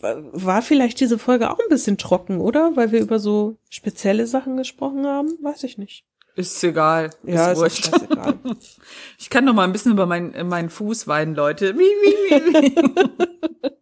[0.00, 2.76] wa- war vielleicht diese Folge auch ein bisschen trocken, oder?
[2.76, 5.30] Weil wir über so spezielle Sachen gesprochen haben.
[5.42, 6.04] Weiß ich nicht.
[6.36, 7.10] Ist egal.
[7.24, 7.84] Ja, ist ist wurscht.
[7.86, 8.38] scheißegal.
[9.18, 11.76] Ich kann noch mal ein bisschen über meinen meinen Fuß weinen, Leute.
[11.76, 13.72] Wie, wie, wie.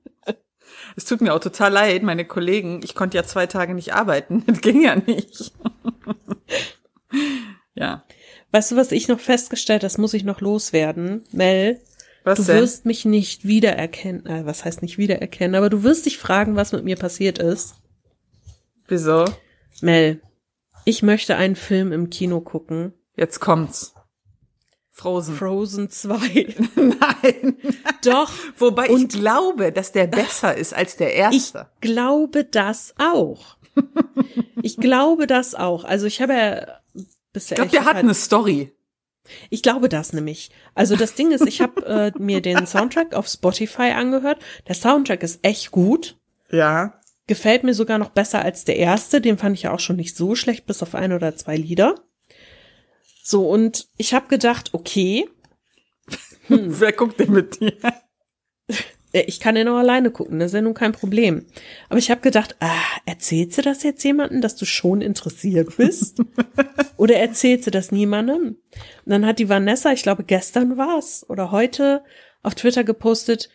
[0.96, 2.80] Es tut mir auch total leid, meine Kollegen.
[2.84, 4.44] Ich konnte ja zwei Tage nicht arbeiten.
[4.46, 5.52] Das ging ja nicht.
[7.74, 8.04] ja.
[8.52, 11.24] Weißt du, was ich noch festgestellt, das muss ich noch loswerden.
[11.32, 11.80] Mel,
[12.24, 12.56] Was du denn?
[12.56, 14.26] wirst mich nicht wiedererkennen.
[14.26, 15.54] Äh, was heißt nicht wiedererkennen?
[15.54, 17.74] Aber du wirst dich fragen, was mit mir passiert ist.
[18.88, 19.24] Wieso?
[19.82, 20.20] Mel,
[20.84, 22.92] ich möchte einen Film im Kino gucken.
[23.16, 23.94] Jetzt kommt's.
[25.00, 25.34] Frozen.
[25.36, 26.54] Frozen 2.
[26.76, 27.56] Nein.
[28.04, 28.32] Doch.
[28.58, 31.66] Wobei ich Und- glaube, dass der besser ist als der Ich erste.
[31.80, 33.56] glaube das auch.
[34.62, 35.84] Ich glaube das auch.
[35.84, 36.66] Also ich habe ja
[37.32, 37.56] bisher.
[37.58, 38.72] ich glaube, der hat halt- eine Story.
[39.48, 40.50] Ich glaube das nämlich.
[40.74, 44.42] Also das Ding ist, ich habe äh, mir den Soundtrack auf Spotify angehört.
[44.66, 46.18] Der Soundtrack ist echt gut.
[46.50, 46.94] Ja.
[47.28, 49.20] Gefällt mir sogar noch besser als der erste.
[49.20, 51.94] Den fand ich ja auch schon nicht so schlecht, bis auf ein oder zwei Lieder.
[53.22, 55.28] So, und ich habe gedacht, okay,
[56.48, 57.72] Wer guckt denn mit dir?
[59.12, 61.46] äh, ich kann den auch alleine gucken, das ist ja nun kein Problem.
[61.88, 66.20] Aber ich habe gedacht, ah, erzählst du das jetzt jemandem, dass du schon interessiert bist?
[66.96, 68.56] oder erzählst du das niemandem?
[69.04, 72.02] Und dann hat die Vanessa, ich glaube gestern war's oder heute
[72.42, 73.50] auf Twitter gepostet,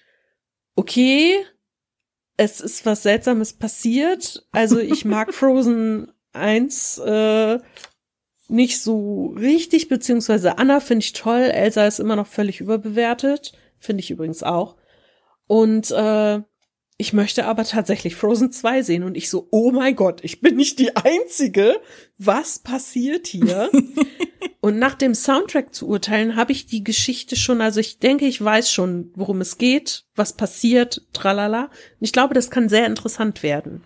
[0.76, 1.36] okay,
[2.38, 4.46] es ist was Seltsames passiert.
[4.52, 7.60] Also ich mag Frozen 1 äh,
[8.48, 14.02] nicht so richtig, beziehungsweise Anna finde ich toll, Elsa ist immer noch völlig überbewertet, finde
[14.02, 14.76] ich übrigens auch.
[15.48, 16.42] Und äh,
[16.98, 20.56] ich möchte aber tatsächlich Frozen 2 sehen und ich so, oh mein Gott, ich bin
[20.56, 21.76] nicht die Einzige.
[22.18, 23.70] Was passiert hier?
[24.62, 28.42] und nach dem Soundtrack zu urteilen, habe ich die Geschichte schon, also ich denke, ich
[28.42, 31.66] weiß schon, worum es geht, was passiert, tralala.
[31.66, 33.84] Und ich glaube, das kann sehr interessant werden,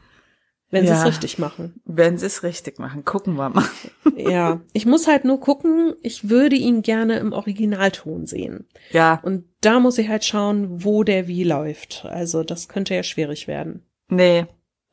[0.72, 1.00] wenn sie Ja.
[1.00, 1.82] es richtig machen.
[1.86, 3.66] Wenn sie es richtig machen, gucken wir mal.
[4.18, 8.68] Ja, ich muss halt nur gucken, ich würde ihn gerne im Originalton sehen.
[8.92, 12.06] Ja, Und da muss ich halt schauen, wo der wie läuft.
[12.06, 13.86] Also das könnte ja schwierig werden.
[14.10, 14.46] nee.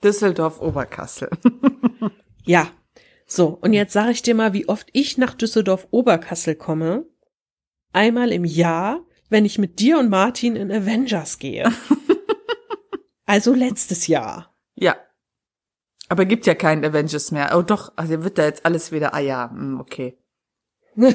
[0.04, 1.30] Düsseldorf, Oberkassel.
[2.44, 2.68] Ja.
[3.26, 7.06] So, und jetzt sage ich dir mal, wie oft ich nach Düsseldorf-Oberkassel komme.
[7.92, 9.00] Einmal im Jahr,
[9.30, 11.72] wenn ich mit dir und Martin in Avengers gehe.
[13.26, 14.54] also letztes Jahr.
[14.76, 14.96] Ja.
[16.08, 17.52] Aber gibt ja keinen Avengers mehr.
[17.56, 20.16] Oh doch, also wird da jetzt alles wieder, ah ja, hm, okay.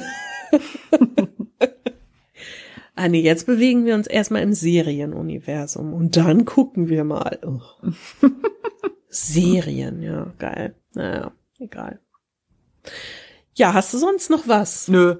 [2.94, 7.38] Ah nee, jetzt bewegen wir uns erstmal im Serienuniversum und dann gucken wir mal.
[7.42, 7.62] Ugh.
[9.08, 10.74] Serien, ja, geil.
[10.92, 12.00] Naja, egal.
[13.54, 14.88] Ja, hast du sonst noch was?
[14.88, 15.16] Nö,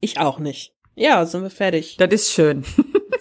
[0.00, 0.74] Ich auch nicht.
[0.94, 1.96] Ja, sind wir fertig.
[1.98, 2.64] das ist schön.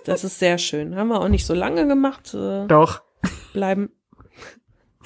[0.05, 0.95] Das ist sehr schön.
[0.95, 2.33] Haben wir auch nicht so lange gemacht.
[2.33, 3.03] Äh, Doch.
[3.53, 3.89] bleiben.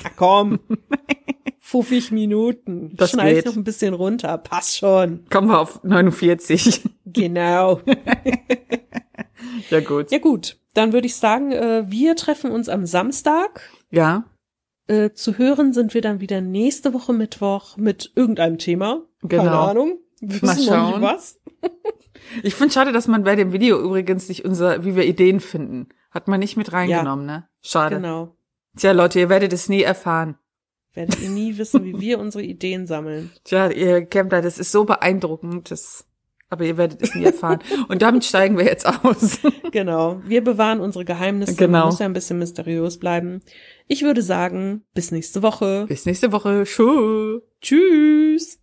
[0.04, 0.60] Na komm.
[1.60, 2.92] 50 Minuten.
[2.96, 3.46] Das Schneid ich geht.
[3.48, 4.38] noch ein bisschen runter.
[4.38, 5.26] Passt schon.
[5.30, 6.82] Kommen wir auf 49.
[7.06, 7.80] Genau.
[9.70, 10.10] ja gut.
[10.12, 13.70] Ja gut, dann würde ich sagen, äh, wir treffen uns am Samstag.
[13.92, 14.26] Ja,
[14.88, 19.04] Äh, zu hören sind wir dann wieder nächste Woche Mittwoch mit irgendeinem Thema.
[19.30, 19.62] Keine Genau.
[19.68, 20.00] Ahnung.
[20.22, 21.02] Wir Mal wissen noch schauen.
[21.02, 21.40] nicht was.
[22.42, 25.90] ich finde schade, dass man bei dem Video übrigens nicht unser, wie wir Ideen finden,
[26.10, 27.48] hat man nicht mit reingenommen, ne?
[27.62, 27.98] Schade.
[27.98, 28.36] Genau.
[28.78, 30.36] Tja, Leute, ihr werdet es nie erfahren.
[30.94, 33.32] Werdet ihr nie wissen, wie wir unsere Ideen sammeln.
[33.44, 36.06] Tja, ihr Campler, das ist so beeindruckend, das,
[36.50, 37.60] aber ihr werdet es nie erfahren.
[37.88, 39.40] Und damit steigen wir jetzt aus.
[39.74, 40.22] Genau.
[40.28, 41.56] Wir bewahren unsere Geheimnisse.
[41.56, 41.88] Genau.
[41.88, 43.42] Muss ja ein bisschen mysteriös bleiben.
[43.88, 45.86] Ich würde sagen, bis nächste Woche.
[45.88, 46.66] Bis nächste Woche.
[46.66, 47.42] Tschüss.
[47.60, 48.63] Tschüss!